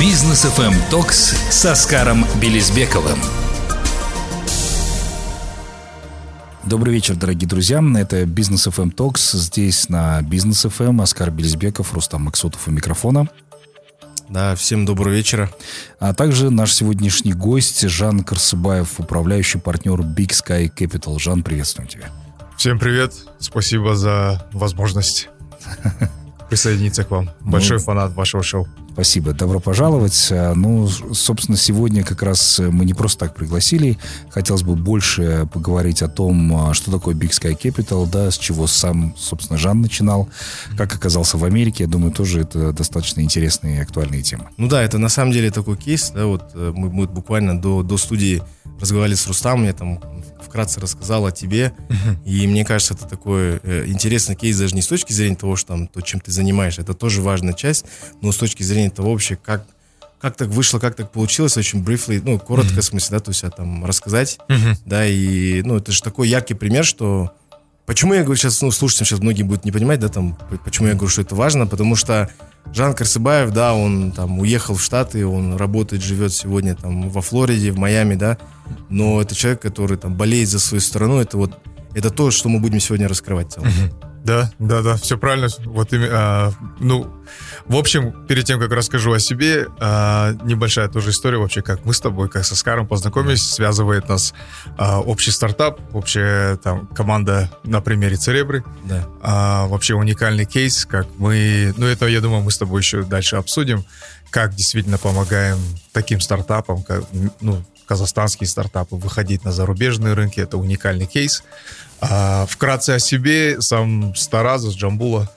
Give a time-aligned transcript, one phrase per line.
[0.00, 3.18] Business FM Talks с Аскаром Билисбековым.
[6.64, 7.80] Добрый вечер, дорогие друзья.
[7.96, 9.32] Это Business FM Talks.
[9.32, 13.28] Здесь на Business FM Аскар Билисбеков, Рустам Максутов у микрофона.
[14.28, 15.50] Да, всем доброго вечера.
[16.00, 21.20] А также наш сегодняшний гость Жан Карсыбаев, управляющий партнер Big Sky Capital.
[21.20, 22.10] Жан, приветствуем тебя.
[22.56, 23.14] Всем привет.
[23.38, 25.28] Спасибо за возможность
[26.48, 27.30] присоединиться к вам.
[27.40, 28.66] Большой ну, фанат вашего шоу.
[28.94, 30.28] Спасибо, добро пожаловать.
[30.30, 33.98] А, ну, собственно, сегодня как раз мы не просто так пригласили.
[34.30, 38.68] Хотелось бы больше поговорить о том, а, что такое Big Sky Capital, да, с чего
[38.68, 40.28] сам, собственно, Жан начинал,
[40.76, 41.84] как оказался в Америке.
[41.84, 44.46] Я думаю, тоже это достаточно интересные и актуальные темы.
[44.58, 47.82] Ну да, это на самом деле такой кейс, да, вот э, мы, мы буквально до,
[47.82, 48.42] до студии
[48.80, 50.00] разговаривали с Рустамом, я там
[50.54, 51.72] вкратце рассказал о тебе.
[52.24, 55.68] И мне кажется, это такой э, интересный кейс даже не с точки зрения того, что
[55.68, 57.86] там то, чем ты занимаешь, это тоже важная часть,
[58.20, 59.66] но с точки зрения того вообще, как
[60.24, 62.80] как так вышло, как так получилось, очень briefly, ну, коротко, mm-hmm.
[62.80, 64.76] в смысле, да, то есть, а, там, рассказать, mm-hmm.
[64.86, 67.32] да, и, ну, это же такой яркий пример, что,
[67.84, 70.94] почему я говорю сейчас, ну, слушайте, сейчас многие будут не понимать, да, там, почему я
[70.94, 72.30] говорю, что это важно, потому что
[72.72, 77.72] Жан Карсыбаев, да, он там уехал в Штаты, он работает, живет сегодня там во Флориде,
[77.72, 78.38] в Майами, да,
[78.88, 81.58] но это человек, который там болеет за свою страну, это вот,
[81.92, 83.52] это то, что мы будем сегодня раскрывать.
[83.52, 83.68] Целом.
[84.00, 85.48] Да, да, да, все правильно.
[85.66, 87.12] Вот а, ну,
[87.66, 91.92] в общем, перед тем, как расскажу о себе, а, небольшая тоже история вообще, как мы
[91.92, 94.32] с тобой, как со Скаром познакомились, связывает нас
[94.78, 98.64] а, общий стартап, общая там команда на примере Церебры.
[98.84, 99.06] Да.
[99.22, 103.36] А, вообще уникальный кейс, как мы, ну это, я думаю, мы с тобой еще дальше
[103.36, 103.84] обсудим,
[104.30, 105.58] как действительно помогаем
[105.92, 107.04] таким стартапам, как,
[107.40, 110.40] ну, казахстанские стартапы выходить на зарубежные рынки.
[110.40, 111.42] Это уникальный кейс.
[112.00, 113.60] А, вкратце о себе.
[113.60, 115.30] Сам Стараза с Джамбула.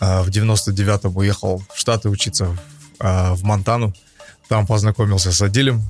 [0.00, 2.56] А, в 99-м уехал в Штаты учиться
[2.98, 3.94] а, в Монтану.
[4.48, 5.82] Там познакомился с Адилем,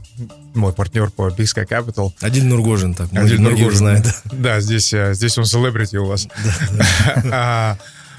[0.54, 2.12] мой партнер по Big Sky Capital.
[2.20, 3.12] Адиль Нургожин, так.
[3.12, 4.06] Адиль Нургожин, знает.
[4.24, 6.28] Да, здесь, э, здесь он селебрити у вас.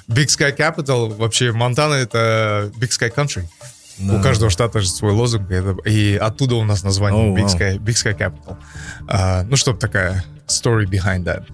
[0.09, 3.47] Big Sky Capital, вообще Монтана это Big Sky Country.
[3.99, 4.15] Да.
[4.15, 5.49] У каждого штата же свой лозунг,
[5.85, 7.47] и оттуда у нас название oh, Big.
[7.47, 8.57] Sky, Big Sky Capital.
[9.07, 11.45] Uh, ну, чтобы такая story behind that.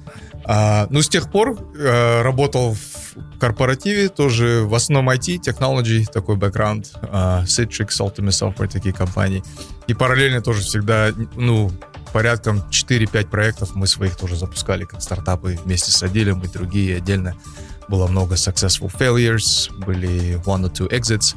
[0.46, 6.38] Uh, ну, с тех пор uh, работал в корпоративе, тоже в основном IT, technology, такой
[6.38, 9.44] бэкграунд, uh, Citrix, Ultimate Software, такие компании.
[9.88, 11.72] И параллельно тоже всегда, ну,
[12.14, 17.36] порядком 4-5 проектов мы своих тоже запускали, как стартапы вместе с Адилем и другие отдельно.
[17.88, 21.36] Было много successful failures, были one or two exits.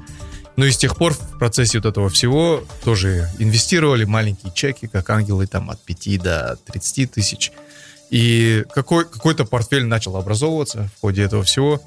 [0.56, 5.08] Ну и с тех пор в процессе вот этого всего тоже инвестировали маленькие чеки, как
[5.10, 7.52] ангелы, там от 5 до 30 тысяч.
[8.10, 11.80] И какой, какой-то портфель начал образовываться в ходе этого всего.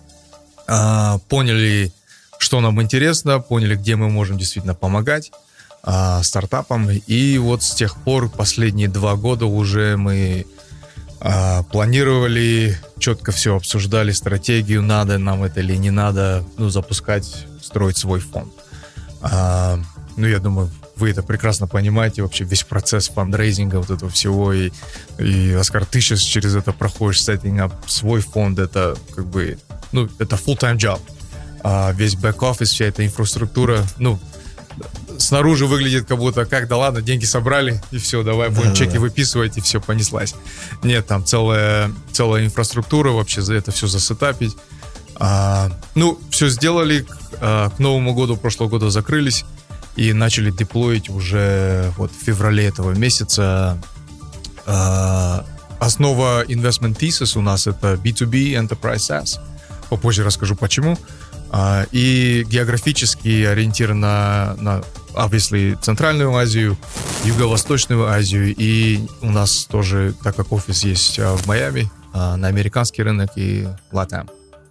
[0.67, 1.91] А, поняли,
[2.39, 5.31] что нам интересно, поняли, где мы можем действительно помогать
[5.83, 6.89] а, стартапам.
[6.89, 10.47] И вот с тех пор, последние два года уже мы
[11.19, 17.97] а, планировали, четко все обсуждали, стратегию, надо нам это или не надо, ну, запускать строить
[17.97, 18.53] свой фонд.
[19.21, 19.79] А,
[20.17, 24.71] ну, я думаю, вы это прекрасно понимаете, вообще весь процесс фандрейзинга, вот этого всего, и,
[25.17, 29.57] и Оскар, ты сейчас через это проходишь, up свой фонд, это как бы,
[29.91, 31.01] ну, это full-time job.
[31.63, 34.19] А весь бэк-офис, вся эта инфраструктура, ну,
[35.17, 38.93] снаружи выглядит как будто, как, да ладно, деньги собрали, и все, давай будем да, чеки
[38.93, 38.99] да.
[38.99, 40.35] выписывать, и все, понеслась.
[40.83, 44.55] Нет, там целая, целая инфраструктура вообще за это все засетапить.
[45.15, 47.05] А, ну, все сделали,
[47.39, 49.45] а, к Новому году прошлого года закрылись
[49.95, 53.81] и начали деплоить уже вот в феврале этого месяца.
[54.65, 55.45] А,
[55.79, 59.39] основа investment thesis у нас это B2B Enterprise SaaS.
[59.89, 60.97] Попозже расскажу почему.
[61.51, 64.83] А, и географически ориентир на, на
[65.13, 66.77] obviously, Центральную Азию,
[67.23, 68.53] Юго-Восточную Азию.
[68.55, 74.29] И у нас тоже, так как офис есть в Майами, на американский рынок и Латам.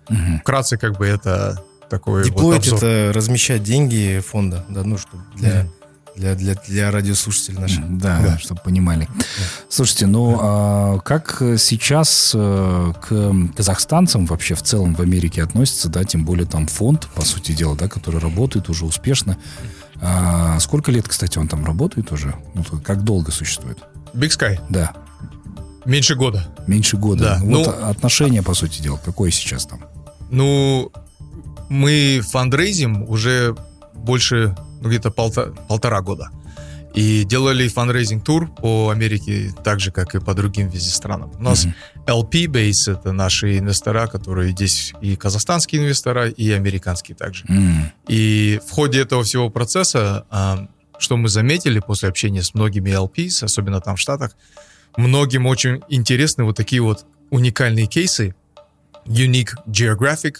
[0.09, 0.41] Угу.
[0.41, 5.63] Вкратце, как бы это такой Деплоить вот это размещать деньги фонда, да, ну, чтобы для...
[5.63, 5.71] Mm.
[6.17, 7.99] Для, для, для радиослушателей наших.
[7.99, 8.39] Да, да.
[8.39, 9.09] чтобы понимали.
[9.13, 9.25] Да.
[9.69, 16.05] Слушайте, ну а как сейчас э, к казахстанцам вообще в целом в Америке относятся, да,
[16.05, 19.37] тем более там фонд, по сути дела, да, который работает уже успешно.
[20.01, 22.35] А сколько лет, кстати, он там работает уже?
[22.55, 23.79] Ну, как долго существует?
[24.13, 24.61] Big Sky?
[24.69, 24.93] Да.
[25.85, 26.47] Меньше года.
[26.67, 27.25] Меньше года.
[27.25, 27.41] Да.
[27.43, 29.85] Вот ну, отношение, по сути дела, какое сейчас там?
[30.31, 30.91] Ну,
[31.69, 33.55] мы фандрейзим уже
[33.95, 36.31] больше, ну, где-то полтора, полтора года.
[36.95, 41.33] И делали fundraising тур по Америке, так же, как и по другим везде странам.
[41.37, 42.07] У нас mm-hmm.
[42.07, 47.45] LP Base— это наши инвестора, которые здесь и казахстанские инвестора, и американские также.
[47.47, 47.85] Mm-hmm.
[48.09, 53.43] И в ходе этого всего процесса, а, что мы заметили после общения с многими LPs,
[53.43, 54.37] особенно там в Штатах,
[54.97, 58.37] многим очень интересны вот такие вот уникальные кейсы,
[59.07, 60.37] unique geographic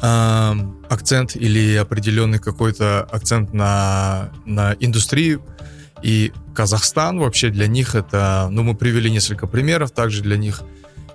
[0.00, 0.54] э,
[0.88, 5.42] акцент или определенный какой-то акцент на, на индустрию,
[6.02, 10.62] и Казахстан вообще для них это, ну, мы привели несколько примеров также для них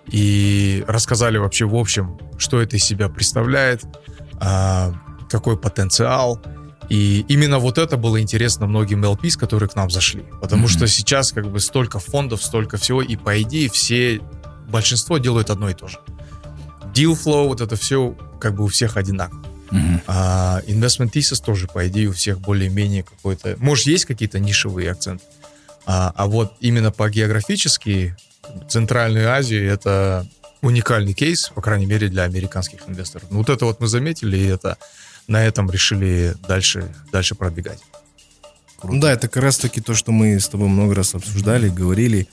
[0.08, 3.84] и рассказали вообще в общем, что это из себя представляет,
[4.40, 4.94] а,
[5.30, 6.42] какой потенциал.
[6.90, 10.26] И именно вот это было интересно многим LPs, которые к нам зашли.
[10.42, 10.70] Потому mm-hmm.
[10.70, 14.20] что сейчас как бы столько фондов, столько всего, и по идее все,
[14.68, 16.00] большинство делают одно и то же.
[16.94, 19.44] Deal flow, вот это все как бы у всех одинаково.
[19.72, 20.02] Uh-huh.
[20.08, 23.56] А investment thesis тоже, по идее, у всех более-менее какой-то...
[23.58, 25.24] Может, есть какие-то нишевые акценты.
[25.86, 28.16] А, а вот именно по географически
[28.70, 30.28] Центральную Азию это
[30.62, 33.30] уникальный кейс, по крайней мере, для американских инвесторов.
[33.32, 34.78] Ну, вот это вот мы заметили, и это
[35.28, 37.80] на этом решили дальше, дальше продвигать.
[38.80, 39.00] Круто.
[39.00, 42.28] Да, это как раз-таки то, что мы с тобой много раз обсуждали, говорили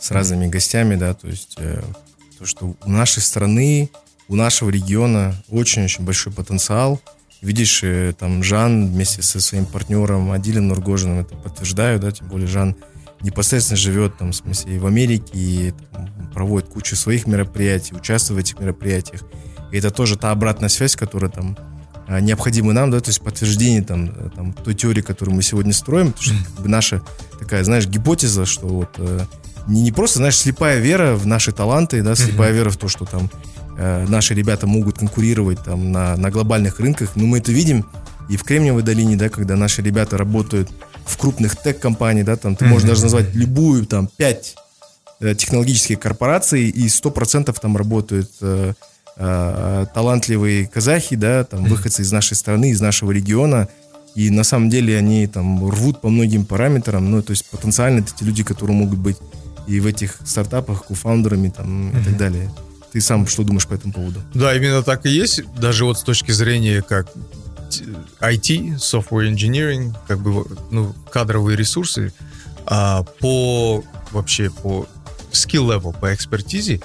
[0.00, 1.82] с разными гостями, да, то есть э,
[2.38, 3.90] то, что у нашей страны
[4.28, 7.00] у нашего региона очень-очень большой потенциал.
[7.42, 12.46] Видишь, э, там Жан вместе со своим партнером Адилем Нургожиным это подтверждаю, да, тем более
[12.46, 12.74] Жан
[13.20, 18.38] непосредственно живет там, в смысле, и в Америке, и там, проводит кучу своих мероприятий, участвует
[18.38, 19.22] в этих мероприятиях.
[19.72, 21.56] И это тоже та обратная связь, которая там
[22.06, 25.72] а, необходима нам, да, то есть подтверждение там, э, там той теории, которую мы сегодня
[25.72, 27.02] строим, потому что как бы, наша
[27.38, 29.20] такая, знаешь, гипотеза, что вот э,
[29.66, 33.04] не, не просто, знаешь, слепая вера в наши таланты, да, слепая вера в то, что
[33.04, 33.30] там
[33.76, 37.16] Э, наши ребята могут конкурировать там на, на глобальных рынках.
[37.16, 37.84] Но мы это видим
[38.28, 40.70] и в Кремниевой долине, да, когда наши ребята работают
[41.04, 44.54] в крупных тег-компаниях, да, там ты можешь даже назвать любую там пять
[45.20, 48.74] э, технологических корпораций и сто процентов там работают э,
[49.16, 53.68] э, талантливые казахи, да, там выходцы из нашей страны, из нашего региона,
[54.14, 58.12] и на самом деле они там рвут по многим параметрам, ну, то есть потенциально это
[58.14, 59.16] те люди, которые могут быть
[59.66, 62.52] и в этих стартапах кофаундерами там и так далее.
[62.92, 64.20] Ты сам что думаешь по этому поводу?
[64.34, 65.42] Да, именно так и есть.
[65.56, 67.12] Даже вот с точки зрения как
[68.20, 72.12] IT, software engineering, как бы ну, кадровые ресурсы,
[72.66, 74.86] а, по вообще по
[75.32, 76.80] skill level, по экспертизе,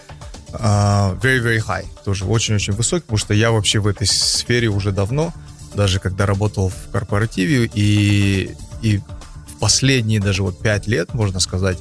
[0.54, 1.86] а, very, very high.
[2.04, 5.34] Тоже очень-очень высокий, потому что я вообще в этой сфере уже давно,
[5.76, 11.78] даже когда работал в корпоративе, и, и в последние даже вот пять лет, можно сказать,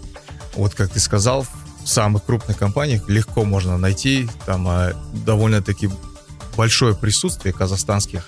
[0.59, 1.47] вот как ты сказал,
[1.85, 4.93] самых крупных компаниях легко можно найти там а,
[5.25, 5.91] довольно-таки
[6.57, 8.27] большое присутствие казахстанских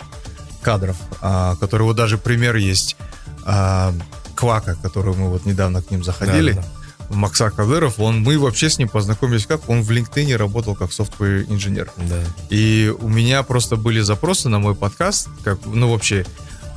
[0.62, 2.96] кадров, а, которые вот даже пример есть
[3.44, 3.92] а,
[4.34, 6.52] Квака, который мы вот недавно к ним заходили.
[6.52, 6.68] Да, да.
[7.16, 9.68] Макса Кадыров, он, мы вообще с ним познакомились как?
[9.68, 11.90] Он в LinkedIn работал как software инженер.
[11.96, 12.22] Да.
[12.50, 16.24] И у меня просто были запросы на мой подкаст, как, ну, вообще,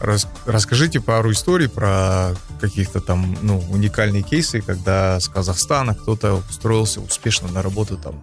[0.03, 6.99] Рас, расскажите пару историй про каких-то там, ну, уникальные кейсы, когда с Казахстана кто-то устроился
[6.99, 8.21] успешно на работу там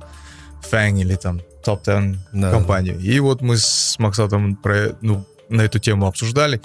[0.71, 2.99] FANG или там топ-10 да, компанию.
[2.99, 6.61] И вот мы с Максатом про, ну, на эту тему обсуждали.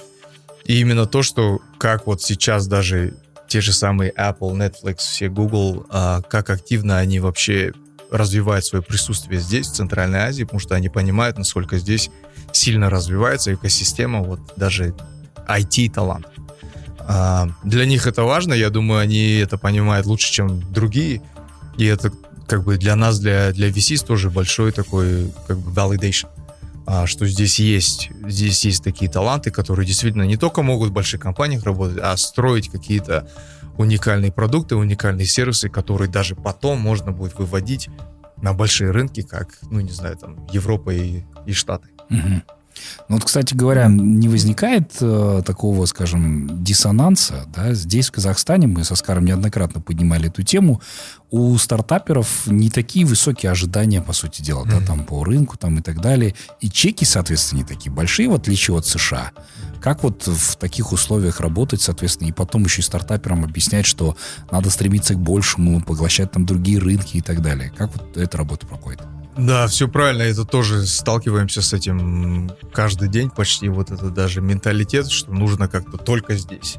[0.66, 3.14] И именно то, что как вот сейчас даже
[3.48, 7.72] те же самые Apple, Netflix, все Google, а, как активно они вообще
[8.12, 12.10] развивают свое присутствие здесь, в Центральной Азии, потому что они понимают, насколько здесь
[12.52, 14.94] сильно развивается экосистема, вот даже
[15.48, 16.28] IT-талант.
[17.00, 21.22] А, для них это важно, я думаю, они это понимают лучше, чем другие,
[21.78, 22.12] и это
[22.48, 26.28] как бы для нас, для, для VCs тоже большой такой как бы validation,
[26.86, 31.22] а, что здесь есть, здесь есть такие таланты, которые действительно не только могут в больших
[31.22, 33.28] компаниях работать, а строить какие-то
[33.78, 37.90] уникальные продукты, уникальные сервисы, которые даже потом можно будет выводить
[38.38, 41.90] на большие рынки, как, ну, не знаю, там, Европа и, и Штаты.
[42.10, 42.42] Угу.
[43.08, 47.46] Ну вот, кстати говоря, не возникает э, такого, скажем, диссонанса.
[47.56, 47.74] Да?
[47.74, 50.82] Здесь, в Казахстане, мы со Скаром неоднократно поднимали эту тему,
[51.32, 54.80] у стартаперов не такие высокие ожидания, по сути дела, mm-hmm.
[54.80, 56.36] да, там по рынку там, и так далее.
[56.62, 59.32] И чеки, соответственно, не такие большие, в отличие от США.
[59.82, 64.16] Как вот в таких условиях работать, соответственно, и потом еще и стартаперам объяснять, что
[64.52, 67.72] надо стремиться к большему, поглощать там другие рынки и так далее.
[67.76, 69.02] Как вот эта работа проходит?
[69.38, 70.24] Да, все правильно.
[70.24, 73.68] Это тоже сталкиваемся с этим каждый день почти.
[73.68, 76.78] Вот это даже менталитет, что нужно как-то только здесь.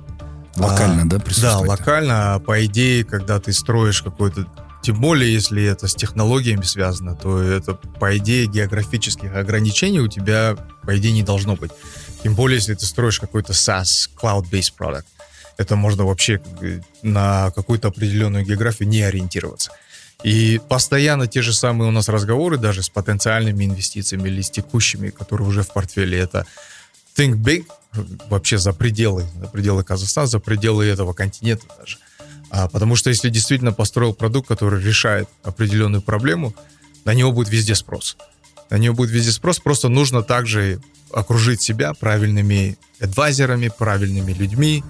[0.56, 1.66] Локально, а, да, присутствовать?
[1.66, 2.34] Да, локально.
[2.34, 4.46] А по идее, когда ты строишь какой-то
[4.86, 10.56] тем более, если это с технологиями связано, то это, по идее, географических ограничений у тебя,
[10.84, 11.72] по идее, не должно быть.
[12.22, 15.04] Тем более, если ты строишь какой-то SaaS, cloud-based product.
[15.56, 16.40] это можно вообще
[17.02, 19.72] на какую-то определенную географию не ориентироваться.
[20.22, 25.10] И постоянно те же самые у нас разговоры даже с потенциальными инвестициями или с текущими,
[25.10, 26.18] которые уже в портфеле.
[26.18, 26.46] Это
[27.16, 27.66] think big,
[28.28, 31.98] вообще за пределы, за пределы Казахстана, за пределы этого континента даже.
[32.50, 36.54] А, потому что если действительно построил продукт, который решает определенную проблему,
[37.04, 38.16] на него будет везде спрос.
[38.70, 40.80] На него будет везде спрос, просто нужно также
[41.12, 44.82] окружить себя правильными адвайзерами, правильными людьми.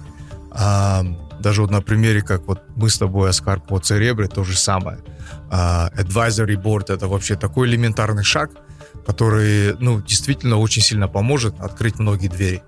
[0.51, 1.05] А,
[1.39, 4.99] даже вот на примере, как вот мы с тобой, Оскар, по Церебре, то же самое.
[5.49, 8.51] А, advisory board— это вообще такой элементарный шаг,
[9.05, 12.63] который, ну, действительно очень сильно поможет открыть многие двери,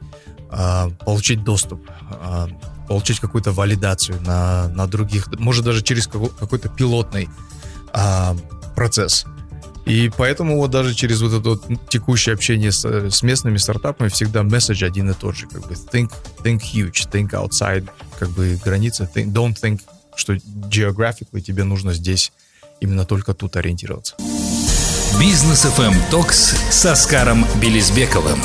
[0.49, 2.47] а, получить доступ, а,
[2.87, 7.29] получить какую-то валидацию на, на других, может даже через какой-то пилотный
[8.75, 9.25] процесс.
[9.89, 14.43] И поэтому вот даже через вот это вот текущее общение с, с местными стартапами всегда
[14.43, 16.11] месседж один и тот же, как бы think,
[16.43, 19.81] think huge, think outside, как бы границы, think, don't think,
[20.15, 22.31] что geographically тебе нужно здесь
[22.79, 24.15] именно только тут ориентироваться.
[25.19, 28.39] Бизнес FM Токс с Оскаром Белизбековым.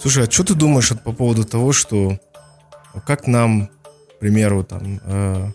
[0.00, 2.18] Слушай, а что ты думаешь по поводу того, что
[3.06, 5.52] как нам, к примеру, там, э,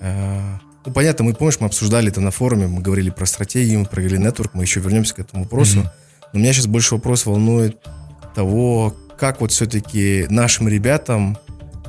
[0.00, 3.86] э, ну, понятно, мы, помнишь, мы обсуждали это на форуме, мы говорили про стратегию, мы
[3.86, 5.80] провели нетворк, мы еще вернемся к этому вопросу.
[5.80, 5.90] Mm-hmm.
[6.32, 7.78] Но меня сейчас больше вопрос волнует
[8.34, 11.38] того, как вот все-таки нашим ребятам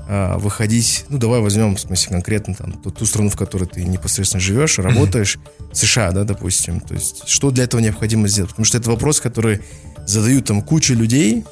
[0.09, 3.83] а, выходить, ну, давай возьмем, в смысле, конкретно там ту, ту страну, в которой ты
[3.85, 5.73] непосредственно живешь, работаешь, mm-hmm.
[5.73, 6.81] США, да, допустим.
[6.81, 8.49] То есть, что для этого необходимо сделать?
[8.49, 9.61] Потому что это вопрос, который
[10.05, 11.45] задают там куча людей,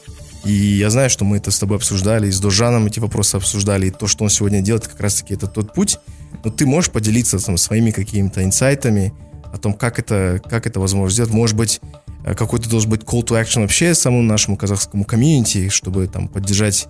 [0.44, 3.88] и я знаю, что мы это с тобой обсуждали, и с Дожаном эти вопросы обсуждали,
[3.88, 6.00] и то, что он сегодня делает, как раз-таки это тот путь.
[6.44, 9.14] Но ты можешь поделиться там своими какими-то инсайтами
[9.54, 11.32] о том, как это, как это возможно сделать.
[11.32, 11.82] Может быть,
[12.24, 16.88] э, какой-то должен быть call to action вообще самому нашему казахскому community, чтобы там поддержать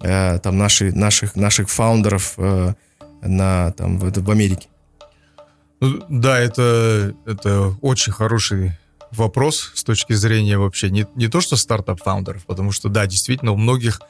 [0.00, 2.74] э, там наши, наших, наших фаундеров э,
[3.22, 4.68] на, там, в, в Америке?
[5.80, 8.72] Ну, да, это, это очень хороший
[9.12, 13.56] вопрос с точки зрения вообще не, не то, что стартап-фаундеров, потому что, да, действительно, у
[13.56, 14.00] многих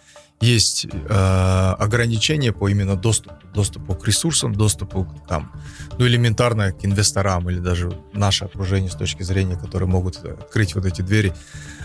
[0.41, 5.51] есть э, ограничения по именно доступу, доступу к ресурсам, доступу к, там,
[5.99, 10.85] ну, элементарно к инвесторам или даже наше окружение с точки зрения, которые могут открыть вот
[10.85, 11.33] эти двери.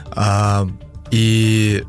[0.08, 0.68] А,
[1.12, 1.86] и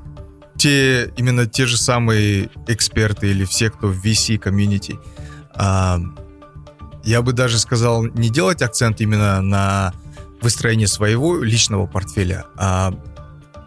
[0.57, 4.99] те, именно те же самые эксперты или все, кто в VC комьюнити,
[5.55, 6.01] а,
[7.05, 9.93] я бы даже сказал, не делать акцент именно на
[10.41, 12.95] выстроение своего личного портфеля, а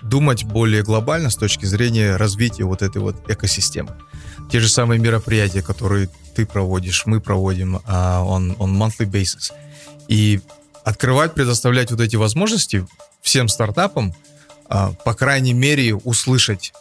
[0.05, 3.95] думать более глобально с точки зрения развития вот этой вот экосистемы.
[4.51, 9.51] Те же самые мероприятия, которые ты проводишь, мы проводим on, on monthly basis.
[10.07, 10.41] И
[10.83, 12.85] открывать, предоставлять вот эти возможности
[13.21, 14.13] всем стартапам,
[14.69, 16.73] uh, по крайней мере, услышать,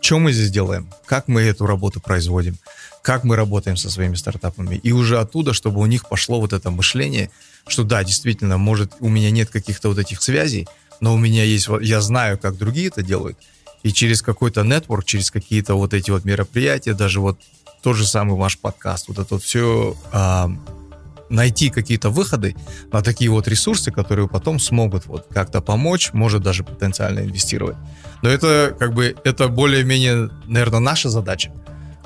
[0.00, 2.58] что мы здесь делаем, как мы эту работу производим,
[3.02, 4.76] как мы работаем со своими стартапами.
[4.76, 7.30] И уже оттуда, чтобы у них пошло вот это мышление,
[7.66, 10.68] что да, действительно, может, у меня нет каких-то вот этих связей,
[11.02, 13.36] но у меня есть, я знаю, как другие это делают.
[13.82, 17.40] И через какой-то нетворк, через какие-то вот эти вот мероприятия, даже вот
[17.82, 20.48] тот же самый ваш подкаст, вот это вот все а,
[21.28, 22.54] найти какие-то выходы
[22.92, 27.76] на такие вот ресурсы, которые потом смогут вот как-то помочь, может даже потенциально инвестировать.
[28.22, 31.52] Но это как бы это более-менее, наверное, наша задача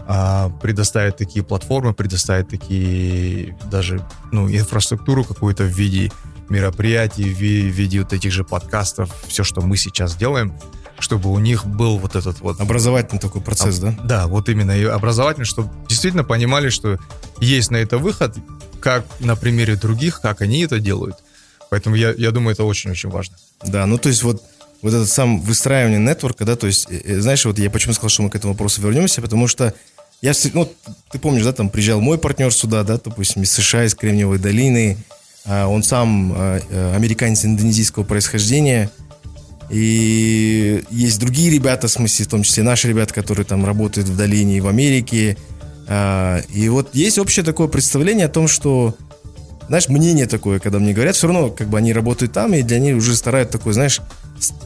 [0.09, 6.11] а, предоставить такие платформы, предоставить такие даже ну инфраструктуру какую-то в виде
[6.51, 10.55] мероприятий, в виде вот этих же подкастов, все, что мы сейчас делаем,
[10.99, 12.61] чтобы у них был вот этот вот...
[12.61, 13.99] Образовательный такой процесс, а, да?
[14.05, 16.99] Да, вот именно и образовательный, чтобы действительно понимали, что
[17.41, 18.37] есть на это выход,
[18.81, 21.17] как на примере других, как они это делают.
[21.71, 23.37] Поэтому я, я думаю, это очень-очень важно.
[23.65, 24.43] Да, ну то есть вот
[24.83, 28.11] вот этот сам выстраивание нетворка, да, то есть, э, э, знаешь, вот я почему сказал,
[28.11, 29.75] что мы к этому вопросу вернемся, потому что
[30.23, 30.71] я, ну,
[31.11, 34.97] ты помнишь, да, там приезжал мой партнер сюда, да, допустим, из США, из Кремниевой долины,
[35.47, 38.91] он сам а, э, американец индонезийского происхождения.
[39.71, 44.17] И есть другие ребята, в смысле, в том числе наши ребята, которые там работают в
[44.17, 45.37] долине и в Америке.
[45.89, 48.95] А, и вот есть общее такое представление о том, что,
[49.69, 52.79] знаешь, мнение такое, когда мне говорят, все равно, как бы они работают там, и для
[52.79, 54.01] них уже старают такое, знаешь,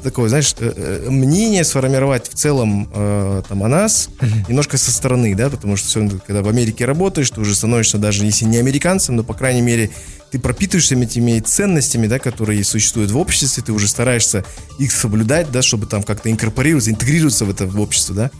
[0.02, 0.72] такое, знаешь, э,
[1.06, 4.08] э, мнение сформировать в целом э, там о нас
[4.48, 8.24] немножко со стороны, да, потому что все, когда в Америке работаешь, ты уже становишься даже
[8.24, 9.90] если не американцем, но по крайней мере
[10.30, 14.44] ты пропитываешься этими ценностями, да, которые существуют в обществе, ты уже стараешься
[14.78, 18.30] их соблюдать, да, чтобы там как-то инкорпорироваться, интегрироваться в это в общество, да.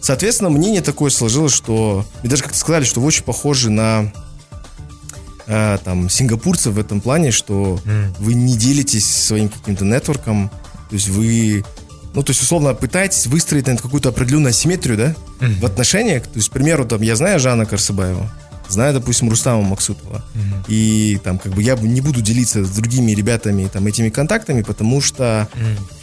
[0.00, 4.12] Соответственно, мнение такое сложилось, что мне даже как-то сказали, что вы очень похожи на
[5.46, 7.80] э, там сингапурцев в этом плане, что
[8.18, 10.50] вы не делитесь своим каким-то нетворком,
[10.88, 11.64] то есть вы
[12.12, 15.14] ну, то есть, условно, пытаетесь выстроить наверное, какую-то определенную асимметрию, да,
[15.60, 16.24] в отношениях.
[16.24, 18.28] То есть, к примеру, там, я знаю Жанна Карсыбаева,
[18.72, 20.24] знаю, допустим, Рустама Максутова.
[20.68, 25.00] И там, как бы, я не буду делиться с другими ребятами там этими контактами, потому
[25.00, 25.48] что,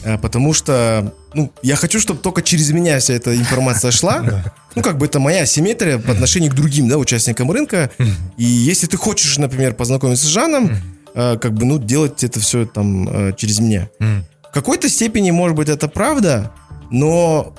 [0.03, 4.23] э, потому что, ну, я хочу, чтобы только через меня вся эта информация шла.
[4.75, 7.89] Ну, как бы это моя асимметрия по отношению к другим, да, участникам рынка.
[8.37, 10.69] И если ты хочешь, например, познакомиться с Жаном,
[11.15, 13.89] э, как бы, ну, делать это все там э, через меня.
[13.99, 16.51] В какой-то степени, может быть, это правда,
[16.91, 17.55] но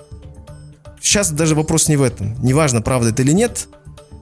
[1.00, 2.40] сейчас даже вопрос не в этом.
[2.42, 3.68] Неважно, правда это или нет.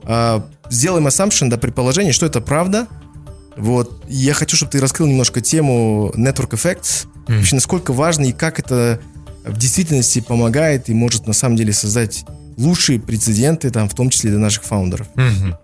[0.07, 2.87] А, сделаем assumption, да, предположение, что это правда.
[3.57, 4.03] Вот.
[4.07, 7.07] Я хочу, чтобы ты раскрыл немножко тему network effects.
[7.27, 7.37] Mm.
[7.37, 9.01] Вообще, насколько важно и как это
[9.43, 12.25] в действительности помогает и может на самом деле создать
[12.57, 15.07] лучшие прецеденты, там, в том числе для наших фаундеров.
[15.15, 15.55] Mm-hmm.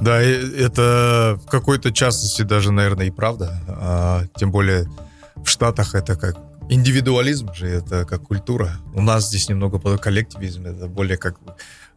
[0.00, 3.60] Да, это в какой-то частности даже, наверное, и правда.
[3.68, 4.88] А, тем более
[5.36, 6.36] в Штатах это как
[6.68, 8.72] индивидуализм же, это как культура.
[8.94, 11.38] У нас здесь немного под коллективизм, это более как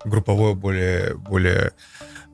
[0.03, 1.71] групповое, более, более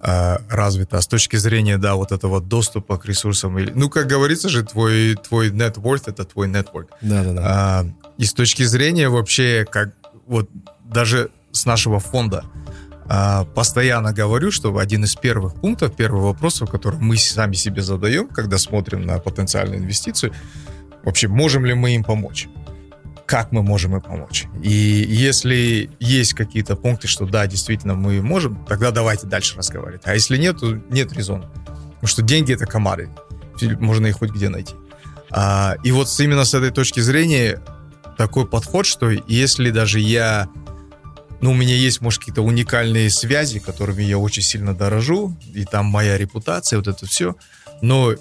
[0.01, 0.97] э, развито.
[0.97, 3.57] А с точки зрения, да, вот этого доступа к ресурсам.
[3.75, 6.87] Ну, как говорится же, твой, твой net worth— это твой network.
[7.01, 7.41] Да-да-да.
[7.43, 7.85] А,
[8.17, 9.89] и с точки зрения вообще, как
[10.25, 10.49] вот
[10.85, 12.45] даже с нашего фонда,
[13.09, 18.27] а, постоянно говорю, что один из первых пунктов, первый вопрос, который мы сами себе задаем,
[18.27, 20.33] когда смотрим на потенциальную инвестицию,
[21.07, 22.47] вообще, можем ли мы им помочь?
[23.25, 24.45] Как мы можем им помочь?
[24.61, 30.01] И если есть какие-то пункты, что да, действительно мы можем, тогда давайте дальше разговаривать.
[30.05, 31.49] А если нет, то нет резона.
[31.65, 33.09] Потому что деньги это комары.
[33.79, 34.75] Можно их хоть где найти.
[35.31, 37.61] А, и вот именно с этой точки зрения
[38.17, 40.49] такой подход, что если даже я
[41.39, 45.85] ну, у меня есть, может, какие-то уникальные связи, которыми я очень сильно дорожу, и там
[45.85, 47.35] моя репутация, вот это все.
[47.81, 48.15] Но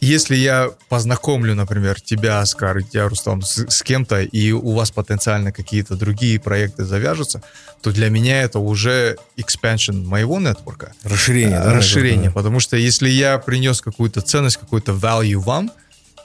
[0.00, 4.90] если я познакомлю, например, тебя, Оскар, и тебя, Рустам, с, с кем-то, и у вас
[4.90, 7.42] потенциально какие-то другие проекты завяжутся,
[7.82, 10.92] то для меня это уже expansion моего нетворка.
[11.02, 11.74] Расширение, да?
[11.74, 15.70] Расширение, потому что если я принес какую-то ценность, какую-то value вам,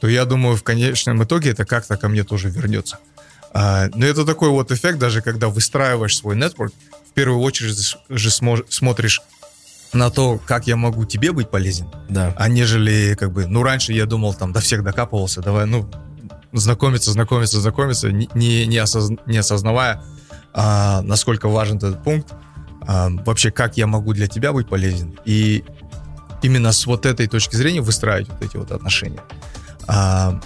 [0.02, 3.00] то я думаю, в конечном итоге это как-то ко мне тоже вернется.
[3.54, 6.74] А, но это такой вот эффект, даже когда выстраиваешь свой нетворк,
[7.10, 9.22] в первую очередь же смотришь
[9.94, 12.34] на то, как я могу тебе быть полезен, да.
[12.38, 15.90] а нежели как бы, ну раньше я думал там до всех докапывался, давай, ну
[16.52, 20.04] знакомиться, знакомиться, знакомиться, не, не, осоз, не осознавая,
[20.54, 22.34] а, насколько важен этот пункт,
[22.82, 25.64] а, вообще как я могу для тебя быть полезен, и
[26.42, 29.22] именно с вот этой точки зрения выстраивать вот эти вот отношения.
[29.88, 30.40] А,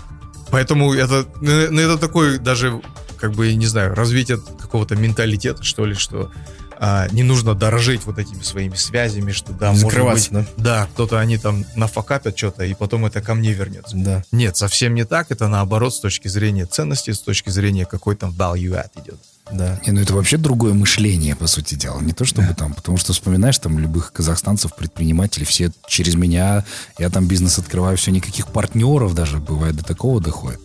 [0.52, 2.82] поэтому это, ну, ну это такой даже,
[3.18, 6.32] как бы, не знаю, развитие какого-то менталитета, что ли, что
[6.80, 10.88] а, не нужно дорожить вот этими своими связями, что да, Закрываться, может быть, да, да
[10.94, 13.96] кто-то они там нафакапят что-то, и потом это ко мне вернется.
[13.96, 14.24] Да.
[14.32, 18.32] Нет, совсем не так, это наоборот с точки зрения ценности, с точки зрения какой там
[18.32, 19.20] value add идет.
[19.52, 19.80] Да.
[19.86, 22.02] Не, ну это вообще другое мышление, по сути дела.
[22.02, 22.54] Не то чтобы да.
[22.54, 26.66] там, потому что вспоминаешь там любых казахстанцев, предпринимателей, все через меня,
[27.00, 30.60] я там бизнес открываю, все, никаких партнеров даже бывает до такого доходит.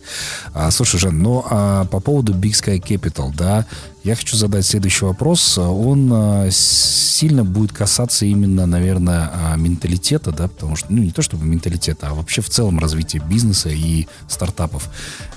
[0.53, 3.65] А, слушай, Жан, ну а по поводу Big Sky Capital, да,
[4.03, 5.57] я хочу задать следующий вопрос.
[5.57, 11.21] Он а, сильно будет касаться именно, наверное, а, менталитета, да, потому что, ну, не то
[11.21, 14.89] чтобы менталитета, а вообще в целом развития бизнеса и стартапов.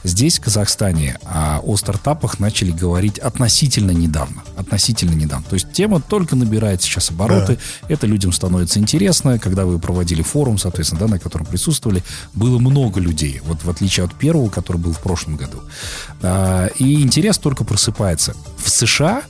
[0.02, 4.42] Здесь, в Казахстане, а, о стартапах начали говорить относительно недавно.
[4.56, 5.46] Относительно недавно.
[5.48, 7.58] То есть тема только набирает сейчас обороты.
[7.82, 7.94] Да.
[7.94, 9.38] Это людям становится интересно.
[9.38, 12.02] Когда вы проводили форум, соответственно, да, на котором присутствовали,
[12.34, 13.40] было много людей.
[13.44, 15.60] Вот в отличие от первого, который был в прошлом году.
[16.78, 19.22] И интерес только просыпается в США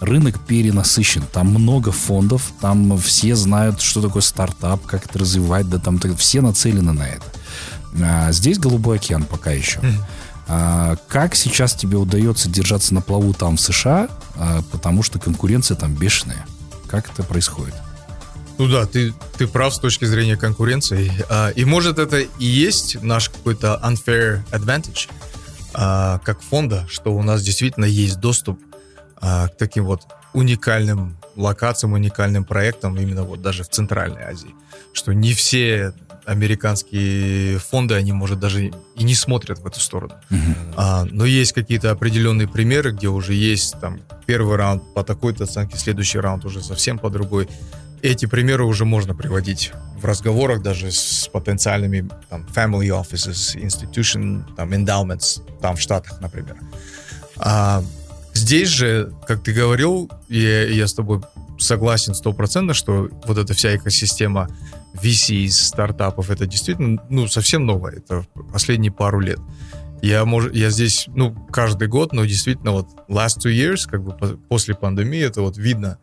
[0.00, 1.22] рынок перенасыщен.
[1.32, 6.40] Там много фондов, там все знают, что такое стартап, как это развивать, да там все
[6.40, 7.24] нацелены на это.
[8.02, 9.80] А здесь голубой океан пока еще.
[10.48, 15.76] А, как сейчас тебе удается держаться на плаву там в США, а, потому что конкуренция
[15.76, 16.44] там бешеная?
[16.88, 17.74] Как это происходит?
[18.58, 21.12] Ну да, ты, ты прав с точки зрения конкуренции.
[21.28, 25.08] А, и может это и есть наш какой-то unfair advantage,
[25.74, 28.58] а, как фонда, что у нас действительно есть доступ
[29.22, 30.02] а, к таким вот
[30.34, 34.54] уникальным локациям, уникальным проектам именно вот даже в Центральной Азии.
[34.92, 35.94] Что не все
[36.26, 40.14] американские фонды, они, может, даже и не смотрят в эту сторону.
[40.30, 40.74] Uh-huh.
[40.76, 45.78] А, но есть какие-то определенные примеры, где уже есть там первый раунд по такой-то оценке,
[45.78, 47.48] следующий раунд уже совсем по другой.
[48.02, 54.72] Эти примеры уже можно приводить в разговорах даже с потенциальными там, family offices, institution, там,
[54.72, 56.56] endowments, там в Штатах, например.
[57.36, 57.82] А,
[58.42, 61.20] Здесь же, как ты говорил, я, я с тобой
[61.60, 64.48] согласен стопроцентно, что вот эта вся экосистема
[65.00, 69.38] VC из стартапов, это действительно ну, совсем новое, это последние пару лет.
[70.02, 74.12] Я, может, я здесь, ну, каждый год, но действительно вот last two years, как бы
[74.48, 75.98] после пандемии, это вот видно,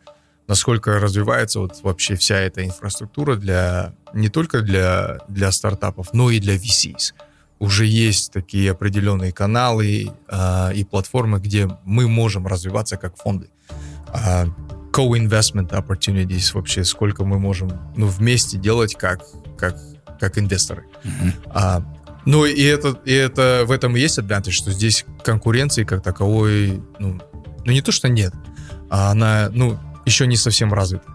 [0.48, 6.40] насколько развивается вот вообще вся эта инфраструктура для не только для, для стартапов, но и
[6.40, 7.12] для VCs.
[7.60, 13.50] Уже есть такие определенные каналы э, и платформы, где мы можем развиваться как фонды.
[14.14, 14.46] Э,
[14.92, 19.22] co-investment opportunities вообще, сколько мы можем ну, вместе делать как,
[19.58, 19.78] как,
[20.20, 20.86] как инвесторы.
[21.04, 21.34] Mm-hmm.
[21.48, 21.84] А,
[22.26, 26.82] ну и это, и это в этом и есть advantage, что здесь конкуренции как таковой,
[27.00, 27.20] ну,
[27.66, 28.34] ну не то, что нет,
[28.90, 31.06] а она, ну, еще не совсем развита.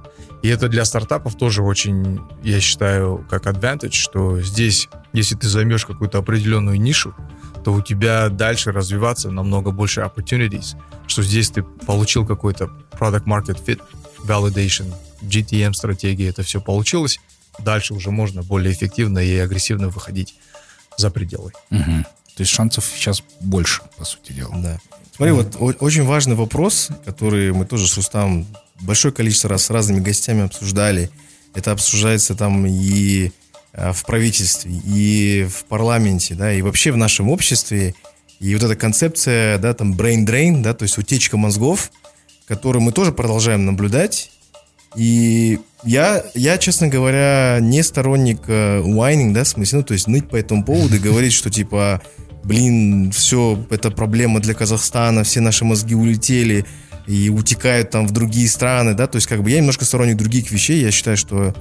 [0.45, 5.87] И это для стартапов тоже очень, я считаю, как advantage, что здесь, если ты займешь
[5.87, 7.15] какую-то определенную нишу,
[7.65, 10.77] то у тебя дальше развиваться намного больше opportunities,
[11.07, 13.81] что здесь ты получил какой-то product market fit,
[14.23, 17.21] validation, GTM стратегии, это все получилось,
[17.59, 20.35] дальше уже можно более эффективно и агрессивно выходить
[20.99, 21.53] за пределы.
[21.71, 22.05] Угу.
[22.37, 24.55] То есть шансов сейчас больше, по сути дела.
[24.57, 24.79] Да.
[25.17, 28.47] Смотри, mm вот очень важный вопрос, который мы тоже с Рустам
[28.81, 31.11] большое количество раз с разными гостями обсуждали.
[31.55, 33.31] Это обсуждается там и
[33.73, 37.95] а, в правительстве, и в парламенте, да, и вообще в нашем обществе.
[38.41, 41.91] И вот эта концепция, да, там brain drain, да, то есть утечка мозгов,
[42.47, 44.31] которую мы тоже продолжаем наблюдать.
[44.97, 50.29] И я, я, честно говоря, не сторонник uh, да, в смысле, ну, то есть ныть
[50.29, 52.01] по этому поводу и говорить, что типа,
[52.45, 56.65] блин, все, это проблема для Казахстана, все наши мозги улетели
[57.07, 60.51] и утекают там в другие страны, да, то есть как бы я немножко сторонник других
[60.51, 61.55] вещей, я считаю, что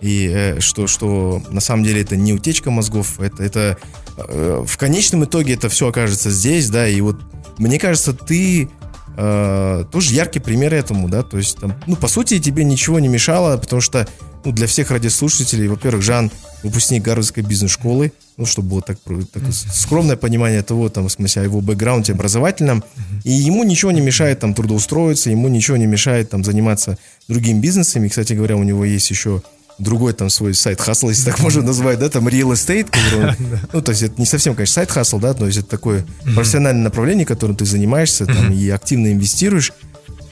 [0.00, 3.78] и э, что, что на самом деле это не утечка мозгов, это, это
[4.16, 7.16] э, в конечном итоге это все окажется здесь, да, и вот
[7.58, 8.68] мне кажется, ты
[9.16, 13.08] э, тоже яркий пример этому, да, то есть, там, ну, по сути, тебе ничего не
[13.08, 14.06] мешало, потому что,
[14.44, 16.30] ну, для всех радиослушателей, во-первых, Жан
[16.62, 18.98] выпускник Гарвардской бизнес-школы, ну, чтобы было так,
[19.32, 22.82] так скромное понимание того, там, в смысле, о его бэкграунде образовательном,
[23.22, 26.98] и ему ничего не мешает там трудоустроиться, ему ничего не мешает там заниматься
[27.28, 29.42] другими бизнесами, кстати говоря, у него есть еще
[29.78, 33.34] другой там свой сайт хасл, если так можно назвать, да, там real estate, который,
[33.72, 37.26] ну, то есть это не совсем, конечно, сайт хасл, да, есть это такое профессиональное направление,
[37.26, 39.72] которым ты занимаешься там и активно инвестируешь,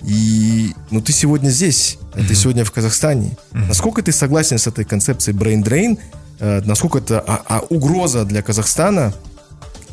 [0.04, 3.36] и, ну, ты сегодня здесь, а ты сегодня в Казахстане.
[3.52, 5.98] Насколько ты согласен с этой концепцией brain drain,
[6.40, 9.14] э, насколько это а, а, угроза для Казахстана,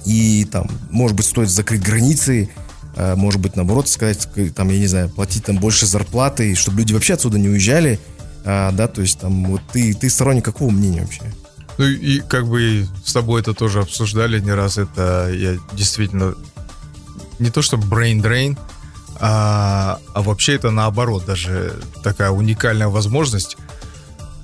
[0.05, 2.49] и там, может быть, стоит закрыть границы,
[2.95, 6.93] э, может быть, наоборот, сказать, там, я не знаю, платить там больше зарплаты, чтобы люди
[6.93, 7.99] вообще отсюда не уезжали,
[8.45, 11.21] а, да, то есть там вот ты, ты сторонник какого мнения вообще?
[11.77, 16.35] Ну и как бы с тобой это тоже обсуждали не раз, это я действительно
[17.39, 18.57] не то что brain drain,
[19.19, 23.57] а, а вообще это наоборот даже такая уникальная возможность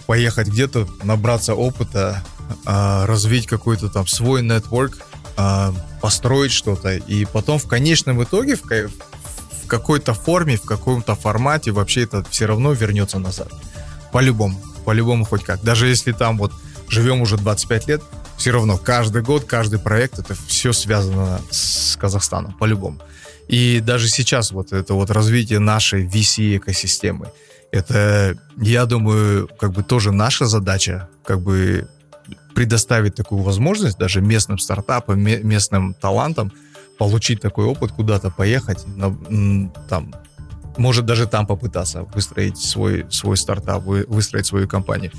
[0.06, 2.24] поехать где-то, набраться опыта,
[2.66, 5.00] а, развить какой-то там свой нетворк,
[5.38, 11.72] а, построить что-то, и потом в конечном итоге в, в какой-то форме, в каком-то формате
[11.72, 13.52] вообще это все равно вернется назад.
[14.16, 14.58] По-любому.
[14.86, 15.62] По-любому хоть как.
[15.62, 16.54] Даже если там вот
[16.88, 18.02] живем уже 25 лет,
[18.38, 22.54] все равно каждый год, каждый проект, это все связано с Казахстаном.
[22.54, 23.02] По-любому.
[23.50, 27.28] И даже сейчас вот это вот развитие нашей VC-экосистемы,
[27.74, 31.90] это, я думаю, как бы тоже наша задача, как бы
[32.54, 36.54] предоставить такую возможность даже местным стартапам, местным талантам
[36.98, 40.16] получить такой опыт, куда-то поехать, на, там,
[40.78, 45.12] может даже там попытаться выстроить свой, свой стартап, выстроить свою компанию.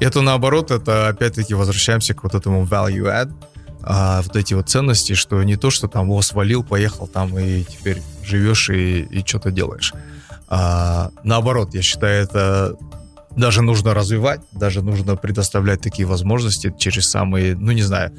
[0.00, 3.32] Это наоборот, это опять-таки возвращаемся к вот этому value add,
[3.82, 7.64] а, вот эти вот ценности, что не то, что там его свалил, поехал там и
[7.64, 9.92] теперь живешь и, и что-то делаешь.
[10.48, 12.76] А, наоборот, я считаю, это
[13.36, 18.12] даже нужно развивать, даже нужно предоставлять такие возможности через самые, ну не знаю,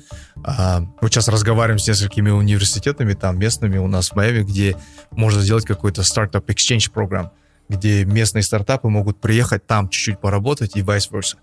[0.44, 4.78] а, мы сейчас разговариваем с несколькими университетами там местными у нас в Майами, где
[5.12, 7.32] можно сделать какой-то стартап exchange программ,
[7.70, 11.36] где местные стартапы могут приехать там чуть-чуть поработать и vice versa.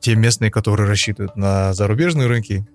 [0.00, 2.66] Те местные, которые рассчитывают на зарубежные рынки,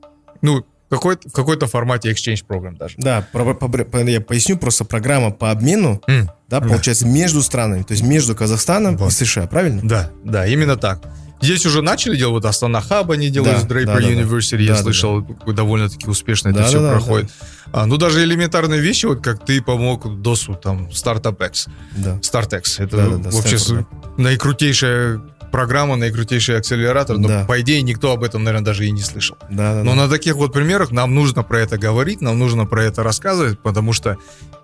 [0.41, 2.95] ну, какой, в какой-то формате exchange программ даже.
[2.97, 6.27] Да, про, по, я поясню, просто программа по обмену, mm.
[6.49, 9.11] да, получается, между странами, то есть между Казахстаном вот.
[9.11, 9.81] и США, правильно?
[9.83, 11.01] Да, да, именно так.
[11.43, 14.73] Здесь уже начали делать, вот Астана Хаб они делают да, Draper да, University, да, я
[14.75, 15.51] да, слышал, да.
[15.51, 17.27] довольно-таки успешно да, это да, все да, проходит.
[17.27, 17.81] Да.
[17.81, 21.67] А, ну, даже элементарные вещи, вот как ты помог ДОСу, там, Startup X,
[21.97, 22.17] да.
[22.21, 24.23] StartX, это да, да, да, вообще Stanford, да.
[24.23, 25.21] наикрутейшая
[25.53, 27.45] программа, наикрутейший акселератор, но да.
[27.45, 29.37] по идее никто об этом, наверное, даже и не слышал.
[29.51, 30.01] Да, да, но да.
[30.01, 33.93] на таких вот примерах нам нужно про это говорить, нам нужно про это рассказывать, потому
[33.93, 34.17] что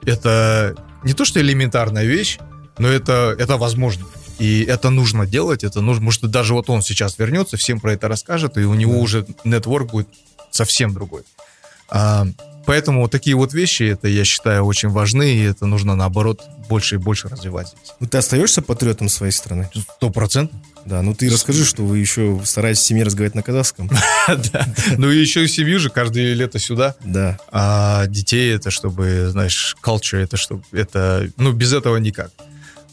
[0.03, 2.39] это не то, что элементарная вещь,
[2.79, 4.07] но это, это возможно.
[4.39, 8.07] И это нужно делать, это нужно, может, даже вот он сейчас вернется, всем про это
[8.07, 8.99] расскажет, и у него да.
[8.99, 10.07] уже нетворк будет
[10.49, 11.21] совсем другой.
[11.91, 12.25] А,
[12.65, 16.95] поэтому вот такие вот вещи, это, я считаю, очень важны, и это нужно, наоборот, больше
[16.95, 17.73] и больше развивать.
[17.99, 19.69] Ну, ты остаешься патриотом своей страны?
[19.95, 20.57] Сто процентов.
[20.85, 23.89] Да, ну ты расскажи, что вы еще стараетесь в семье разговаривать на казахском.
[24.53, 24.65] Да.
[24.97, 26.95] Ну и еще семью же каждое лето сюда.
[27.03, 27.37] Да.
[27.51, 32.31] А детей это чтобы, знаешь, culture это чтобы это, ну без этого никак.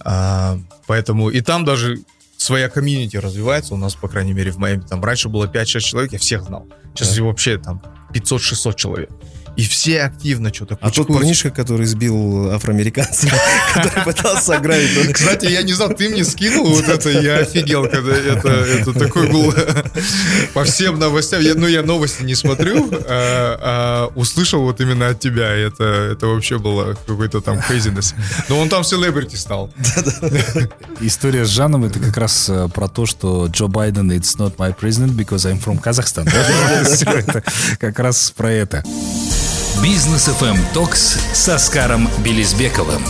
[0.00, 1.98] А, поэтому и там даже
[2.36, 3.74] своя комьюнити развивается.
[3.74, 6.66] У нас, по крайней мере, в Майами там раньше было 5-6 человек, я всех знал.
[6.94, 7.22] Сейчас Да.
[7.22, 9.10] вообще там 500-600 человек.
[9.56, 13.28] И все активно что-то А тот парнишка, который сбил афроамериканца,
[13.74, 18.14] который пытался ограбить, Кстати, я не знал, ты мне скинул вот это, я офигел, когда
[18.14, 19.54] это, это такой был
[20.54, 21.40] по всем новостям.
[21.40, 25.48] Я, ну, я новости не смотрю, а, а услышал вот именно от тебя.
[25.48, 28.14] Это, это вообще было какой-то там craziness.
[28.48, 29.70] Но он там селебрити стал.
[31.00, 34.74] История с Жаном это как раз э, про то, что Джо Байден it's not my
[34.76, 36.26] president because I'm from Kazakhstan.
[36.84, 37.42] Всё это
[37.78, 38.84] Как раз про это.
[39.82, 43.02] Бизнес FM Токс с Оскаром Белизбековым.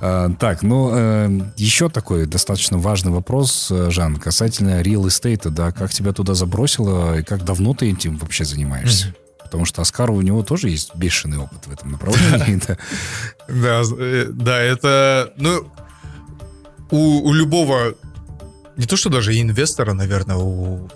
[0.00, 5.70] А, Так, ну, э, еще такой достаточно важный вопрос, э, Жан, касательно real estate, да,
[5.70, 9.14] как тебя туда забросило и как давно ты этим вообще занимаешься?
[9.42, 12.60] Потому что Оскар, у него тоже есть бешеный опыт в этом направлении.
[12.66, 12.76] да.
[13.48, 15.70] Да, э, да, это, ну,
[16.90, 17.94] у, у любого,
[18.76, 20.88] не то что даже инвестора, наверное, у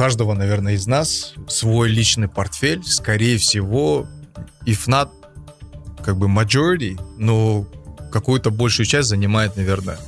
[0.00, 4.08] каждого, наверное, из нас свой личный портфель, скорее всего,
[4.64, 5.10] if not,
[6.02, 7.66] как бы majority, но
[8.10, 9.98] какую-то большую часть занимает, наверное,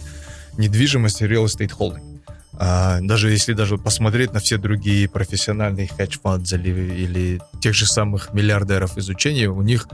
[0.57, 2.22] недвижимость и real estate holding.
[2.55, 8.33] А, даже если даже посмотреть на все другие профессиональные хедж-фонды или, или тех же самых
[8.33, 9.88] миллиардеров изучения, у них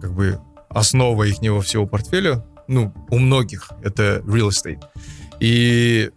[0.00, 4.80] как бы основа их всего портфеля, ну, у многих это real estate.
[5.40, 6.12] И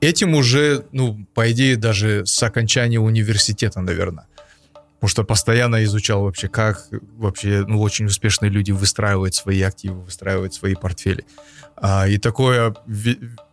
[0.00, 4.26] этим уже, ну, по идее, даже с окончания университета, наверное.
[5.00, 6.86] Потому что постоянно изучал вообще, как
[7.16, 11.24] вообще, ну, очень успешные люди выстраивают свои активы, выстраивают свои портфели.
[11.76, 12.74] А, и такое